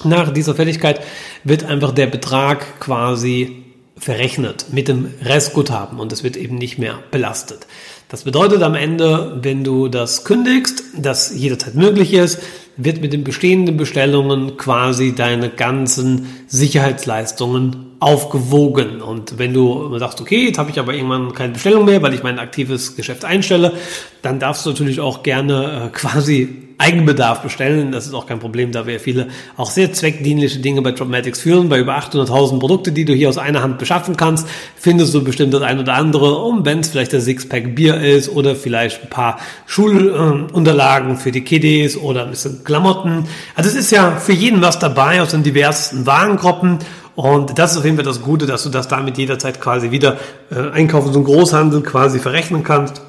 nach 0.04 0.32
dieser 0.32 0.54
Fälligkeit 0.54 1.00
wird 1.44 1.64
einfach 1.64 1.92
der 1.92 2.06
Betrag 2.06 2.80
quasi 2.80 3.64
verrechnet 3.98 4.66
mit 4.72 4.88
dem 4.88 5.10
Restguthaben 5.22 5.98
und 5.98 6.12
es 6.12 6.22
wird 6.22 6.36
eben 6.36 6.56
nicht 6.56 6.78
mehr 6.78 6.98
belastet. 7.10 7.66
Das 8.08 8.24
bedeutet 8.24 8.62
am 8.62 8.74
Ende, 8.74 9.38
wenn 9.42 9.64
du 9.64 9.88
das 9.88 10.24
kündigst, 10.24 10.84
das 10.96 11.34
jederzeit 11.34 11.74
möglich 11.74 12.12
ist, 12.12 12.40
wird 12.76 13.00
mit 13.00 13.12
den 13.12 13.24
bestehenden 13.24 13.76
Bestellungen 13.76 14.56
quasi 14.56 15.14
deine 15.14 15.48
ganzen 15.48 16.26
Sicherheitsleistungen 16.46 17.86
aufgewogen. 18.00 19.00
Und 19.00 19.38
wenn 19.38 19.54
du 19.54 19.98
sagst, 19.98 20.20
okay, 20.20 20.46
jetzt 20.46 20.58
habe 20.58 20.70
ich 20.70 20.78
aber 20.78 20.94
irgendwann 20.94 21.32
keine 21.32 21.54
Bestellung 21.54 21.86
mehr, 21.86 22.02
weil 22.02 22.14
ich 22.14 22.22
mein 22.22 22.38
aktives 22.38 22.96
Geschäft 22.96 23.24
einstelle, 23.24 23.72
dann 24.22 24.38
darfst 24.38 24.66
du 24.66 24.70
natürlich 24.70 25.00
auch 25.00 25.22
gerne 25.22 25.86
äh, 25.86 25.96
quasi 25.96 26.65
Eigenbedarf 26.78 27.40
bestellen. 27.40 27.90
Das 27.90 28.06
ist 28.06 28.12
auch 28.12 28.26
kein 28.26 28.38
Problem, 28.38 28.70
da 28.70 28.86
wir 28.86 29.00
viele 29.00 29.28
auch 29.56 29.70
sehr 29.70 29.92
zweckdienliche 29.92 30.58
Dinge 30.58 30.82
bei 30.82 30.92
Dropmatics 30.92 31.40
führen. 31.40 31.68
Bei 31.68 31.78
über 31.78 31.96
800.000 31.96 32.58
Produkte, 32.58 32.92
die 32.92 33.06
du 33.06 33.14
hier 33.14 33.30
aus 33.30 33.38
einer 33.38 33.62
Hand 33.62 33.78
beschaffen 33.78 34.16
kannst, 34.16 34.46
findest 34.76 35.14
du 35.14 35.24
bestimmt 35.24 35.54
das 35.54 35.62
ein 35.62 35.78
oder 35.78 35.94
andere. 35.94 36.36
Und 36.36 36.66
wenn 36.66 36.80
es 36.80 36.90
vielleicht 36.90 37.12
der 37.12 37.22
Sixpack 37.22 37.74
Bier 37.74 38.00
ist 38.00 38.28
oder 38.28 38.54
vielleicht 38.54 39.04
ein 39.04 39.10
paar 39.10 39.38
Schulunterlagen 39.66 41.16
für 41.16 41.32
die 41.32 41.42
Kiddies 41.42 41.96
oder 41.96 42.24
ein 42.24 42.30
bisschen 42.30 42.62
Klamotten. 42.62 43.26
Also 43.54 43.70
es 43.70 43.76
ist 43.76 43.90
ja 43.90 44.16
für 44.16 44.34
jeden 44.34 44.60
was 44.60 44.78
dabei 44.78 45.22
aus 45.22 45.30
den 45.30 45.42
diversen 45.42 46.04
Warengruppen. 46.04 46.80
Und 47.14 47.58
das 47.58 47.72
ist 47.72 47.78
auf 47.78 47.84
jeden 47.86 47.96
Fall 47.96 48.04
das 48.04 48.20
Gute, 48.20 48.44
dass 48.44 48.64
du 48.64 48.68
das 48.68 48.88
damit 48.88 49.16
jederzeit 49.16 49.62
quasi 49.62 49.90
wieder 49.90 50.18
äh, 50.50 50.70
einkaufen, 50.72 51.14
so 51.14 51.20
ein 51.20 51.24
Großhandel 51.24 51.80
quasi 51.80 52.18
verrechnen 52.18 52.62
kannst 52.62 53.00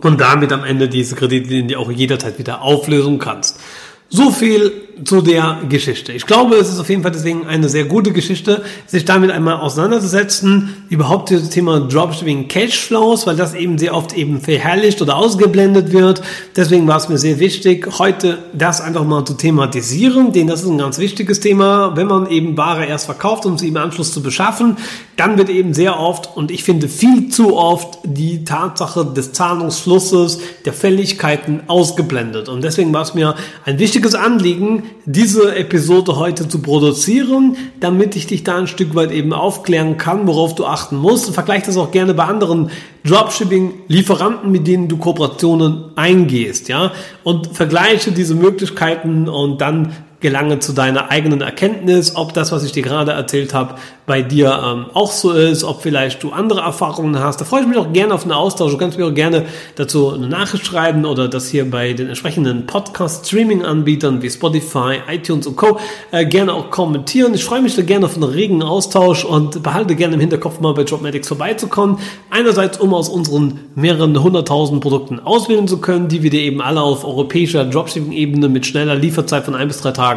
und 0.00 0.20
damit 0.20 0.52
am 0.52 0.64
Ende 0.64 0.88
diese 0.88 1.16
Kreditlinie 1.16 1.78
auch 1.78 1.90
jederzeit 1.90 2.38
wieder 2.38 2.62
auflösen 2.62 3.18
kannst. 3.18 3.60
So 4.08 4.30
viel 4.30 4.85
zu 5.04 5.20
der 5.20 5.58
Geschichte. 5.68 6.12
Ich 6.12 6.24
glaube, 6.24 6.56
es 6.56 6.70
ist 6.70 6.80
auf 6.80 6.88
jeden 6.88 7.02
Fall 7.02 7.10
deswegen 7.10 7.46
eine 7.46 7.68
sehr 7.68 7.84
gute 7.84 8.12
Geschichte, 8.12 8.62
sich 8.86 9.04
damit 9.04 9.30
einmal 9.30 9.56
auseinanderzusetzen, 9.56 10.84
überhaupt 10.88 11.30
das 11.30 11.50
Thema 11.50 11.80
Dropshipping 11.80 12.48
Cashflows, 12.48 13.26
weil 13.26 13.36
das 13.36 13.54
eben 13.54 13.76
sehr 13.76 13.94
oft 13.94 14.14
eben 14.14 14.40
verherrlicht 14.40 15.02
oder 15.02 15.16
ausgeblendet 15.16 15.92
wird. 15.92 16.22
Deswegen 16.56 16.86
war 16.86 16.96
es 16.96 17.10
mir 17.10 17.18
sehr 17.18 17.38
wichtig, 17.38 17.86
heute 17.98 18.38
das 18.54 18.80
einfach 18.80 19.04
mal 19.04 19.24
zu 19.26 19.34
thematisieren, 19.34 20.32
denn 20.32 20.46
das 20.46 20.62
ist 20.62 20.70
ein 20.70 20.78
ganz 20.78 20.98
wichtiges 20.98 21.40
Thema. 21.40 21.94
Wenn 21.94 22.06
man 22.06 22.30
eben 22.30 22.56
Ware 22.56 22.86
erst 22.86 23.04
verkauft, 23.04 23.44
um 23.44 23.58
sie 23.58 23.68
im 23.68 23.76
Anschluss 23.76 24.12
zu 24.12 24.22
beschaffen, 24.22 24.78
dann 25.16 25.36
wird 25.36 25.50
eben 25.50 25.74
sehr 25.74 26.00
oft 26.00 26.36
und 26.36 26.50
ich 26.50 26.64
finde 26.64 26.88
viel 26.88 27.28
zu 27.28 27.56
oft 27.56 27.98
die 28.04 28.44
Tatsache 28.44 29.04
des 29.04 29.32
Zahlungsflusses, 29.32 30.38
der 30.64 30.72
Fälligkeiten 30.72 31.60
ausgeblendet. 31.66 32.48
Und 32.48 32.64
deswegen 32.64 32.94
war 32.94 33.02
es 33.02 33.12
mir 33.12 33.34
ein 33.66 33.78
wichtiges 33.78 34.14
Anliegen, 34.14 34.84
diese 35.04 35.54
Episode 35.54 36.16
heute 36.16 36.48
zu 36.48 36.60
produzieren, 36.60 37.56
damit 37.80 38.16
ich 38.16 38.26
dich 38.26 38.44
da 38.44 38.56
ein 38.56 38.66
Stück 38.66 38.94
weit 38.94 39.12
eben 39.12 39.32
aufklären 39.32 39.96
kann, 39.96 40.26
worauf 40.26 40.54
du 40.54 40.66
achten 40.66 40.96
musst. 40.96 41.32
Vergleich 41.34 41.62
das 41.62 41.76
auch 41.76 41.90
gerne 41.90 42.14
bei 42.14 42.24
anderen 42.24 42.70
Dropshipping-Lieferanten, 43.04 44.50
mit 44.50 44.66
denen 44.66 44.88
du 44.88 44.96
Kooperationen 44.96 45.96
eingehst, 45.96 46.68
ja. 46.68 46.92
Und 47.22 47.48
vergleiche 47.56 48.12
diese 48.12 48.34
Möglichkeiten 48.34 49.28
und 49.28 49.60
dann 49.60 49.92
gelange 50.26 50.58
zu 50.58 50.72
deiner 50.72 51.12
eigenen 51.12 51.40
Erkenntnis, 51.40 52.16
ob 52.16 52.34
das, 52.34 52.50
was 52.50 52.64
ich 52.64 52.72
dir 52.72 52.82
gerade 52.82 53.12
erzählt 53.12 53.54
habe, 53.54 53.76
bei 54.06 54.22
dir 54.22 54.60
ähm, 54.64 54.86
auch 54.92 55.12
so 55.12 55.30
ist, 55.30 55.62
ob 55.62 55.82
vielleicht 55.82 56.20
du 56.24 56.30
andere 56.30 56.62
Erfahrungen 56.62 57.16
hast. 57.20 57.40
Da 57.40 57.44
freue 57.44 57.60
ich 57.60 57.68
mich 57.68 57.78
auch 57.78 57.92
gerne 57.92 58.12
auf 58.12 58.22
einen 58.22 58.32
Austausch. 58.32 58.72
Du 58.72 58.78
kannst 58.78 58.98
mir 58.98 59.06
auch 59.06 59.14
gerne 59.14 59.46
dazu 59.76 60.12
eine 60.12 60.26
Nachricht 60.26 60.66
schreiben 60.66 61.04
oder 61.04 61.28
das 61.28 61.48
hier 61.48 61.70
bei 61.70 61.92
den 61.92 62.08
entsprechenden 62.08 62.66
Podcast-Streaming-Anbietern 62.66 64.20
wie 64.20 64.28
Spotify, 64.28 64.96
iTunes 65.08 65.46
und 65.46 65.54
Co. 65.54 65.78
Äh, 66.10 66.26
gerne 66.26 66.54
auch 66.54 66.70
kommentieren. 66.70 67.32
Ich 67.34 67.44
freue 67.44 67.62
mich 67.62 67.76
da 67.76 67.82
gerne 67.82 68.06
auf 68.06 68.14
einen 68.14 68.24
regen 68.24 68.64
Austausch 68.64 69.24
und 69.24 69.62
behalte 69.62 69.94
gerne 69.94 70.14
im 70.14 70.20
Hinterkopf 70.20 70.58
mal 70.58 70.74
bei 70.74 70.82
Jobmatics 70.82 71.28
vorbeizukommen. 71.28 71.98
Einerseits, 72.30 72.80
um 72.80 72.94
aus 72.94 73.08
unseren 73.08 73.60
mehreren 73.76 74.20
hunderttausend 74.20 74.80
Produkten 74.80 75.20
auswählen 75.20 75.68
zu 75.68 75.78
können, 75.78 76.08
die 76.08 76.24
wir 76.24 76.30
dir 76.30 76.40
eben 76.40 76.60
alle 76.60 76.80
auf 76.80 77.04
europäischer 77.04 77.64
Dropshipping-Ebene 77.64 78.48
mit 78.48 78.66
schneller 78.66 78.96
Lieferzeit 78.96 79.44
von 79.44 79.54
ein 79.54 79.68
bis 79.68 79.80
drei 79.80 79.92
Tagen 79.92 80.15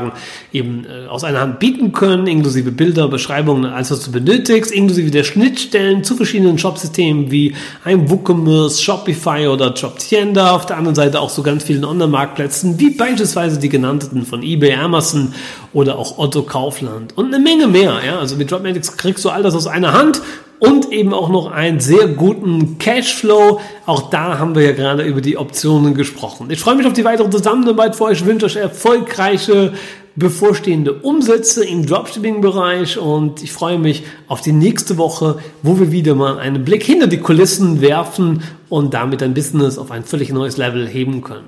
eben 0.53 0.85
äh, 0.85 1.07
aus 1.07 1.23
einer 1.23 1.41
Hand 1.41 1.59
bieten 1.59 1.91
können, 1.91 2.27
inklusive 2.27 2.71
Bilder, 2.71 3.07
Beschreibungen, 3.07 3.65
alles 3.65 3.91
was 3.91 4.03
du 4.03 4.11
benötigst, 4.11 4.71
inklusive 4.71 5.11
der 5.11 5.23
Schnittstellen 5.23 6.03
zu 6.03 6.15
verschiedenen 6.15 6.57
Shopsystemen 6.57 7.31
wie 7.31 7.55
ein 7.83 8.09
WooCommerce, 8.09 8.81
Shopify 8.81 9.47
oder 9.47 9.73
Jobtienda. 9.73 10.51
Auf 10.51 10.65
der 10.65 10.77
anderen 10.77 10.95
Seite 10.95 11.19
auch 11.19 11.29
so 11.29 11.43
ganz 11.43 11.63
vielen 11.63 11.85
Online-Marktplätzen 11.85 12.79
wie 12.79 12.91
beispielsweise 12.91 13.59
die 13.59 13.69
genannten 13.69 14.25
von 14.25 14.43
eBay, 14.43 14.75
Amazon 14.75 15.33
oder 15.73 15.97
auch 15.97 16.17
Otto 16.17 16.43
Kaufland 16.43 17.17
und 17.17 17.27
eine 17.33 17.39
Menge 17.39 17.67
mehr. 17.67 17.99
Ja? 18.05 18.19
Also 18.19 18.35
mit 18.35 18.51
Dropmatics 18.51 18.97
kriegst 18.97 19.23
du 19.25 19.29
all 19.29 19.43
das 19.43 19.55
aus 19.55 19.67
einer 19.67 19.93
Hand 19.93 20.21
und 20.59 20.91
eben 20.91 21.13
auch 21.13 21.29
noch 21.29 21.51
einen 21.51 21.79
sehr 21.79 22.07
guten 22.07 22.77
Cashflow. 22.77 23.59
Auch 23.85 24.09
da 24.09 24.39
haben 24.39 24.55
wir 24.55 24.63
ja 24.63 24.71
gerade 24.73 25.03
über 25.03 25.21
die 25.21 25.37
Optionen 25.37 25.93
gesprochen. 25.93 26.49
Ich 26.51 26.59
freue 26.59 26.75
mich 26.75 26.85
auf 26.85 26.93
die 26.93 27.05
weitere 27.05 27.29
Zusammenarbeit 27.29 27.95
für 27.95 28.05
euch. 28.05 28.19
Ich 28.19 28.25
wünsche 28.25 28.45
euch 28.45 28.57
erfolgreiche 28.57 29.73
bevorstehende 30.15 30.93
Umsätze 30.93 31.65
im 31.65 31.85
Dropshipping-Bereich 31.85 32.97
und 32.97 33.41
ich 33.41 33.53
freue 33.53 33.79
mich 33.79 34.03
auf 34.27 34.41
die 34.41 34.51
nächste 34.51 34.97
Woche, 34.97 35.39
wo 35.63 35.79
wir 35.79 35.91
wieder 35.91 36.13
mal 36.13 36.39
einen 36.39 36.65
Blick 36.65 36.83
hinter 36.83 37.07
die 37.07 37.19
Kulissen 37.19 37.79
werfen 37.79 38.43
und 38.67 38.93
damit 38.93 39.23
ein 39.23 39.33
Business 39.33 39.77
auf 39.77 39.91
ein 39.91 40.03
völlig 40.03 40.31
neues 40.33 40.57
Level 40.57 40.87
heben 40.87 41.21
können. 41.21 41.47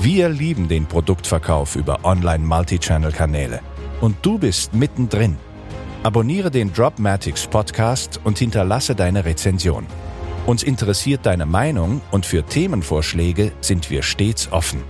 Wir 0.00 0.28
lieben 0.28 0.68
den 0.68 0.86
Produktverkauf 0.86 1.74
über 1.74 2.04
Online-Multichannel-Kanäle 2.04 3.60
und 4.00 4.14
du 4.22 4.38
bist 4.38 4.72
mittendrin. 4.72 5.36
Abonniere 6.04 6.50
den 6.50 6.72
Dropmatics 6.72 7.48
Podcast 7.48 8.20
und 8.22 8.38
hinterlasse 8.38 8.94
deine 8.94 9.24
Rezension. 9.24 9.84
Uns 10.46 10.62
interessiert 10.62 11.26
deine 11.26 11.44
Meinung 11.44 12.00
und 12.12 12.24
für 12.24 12.44
Themenvorschläge 12.44 13.50
sind 13.60 13.90
wir 13.90 14.02
stets 14.02 14.50
offen. 14.52 14.82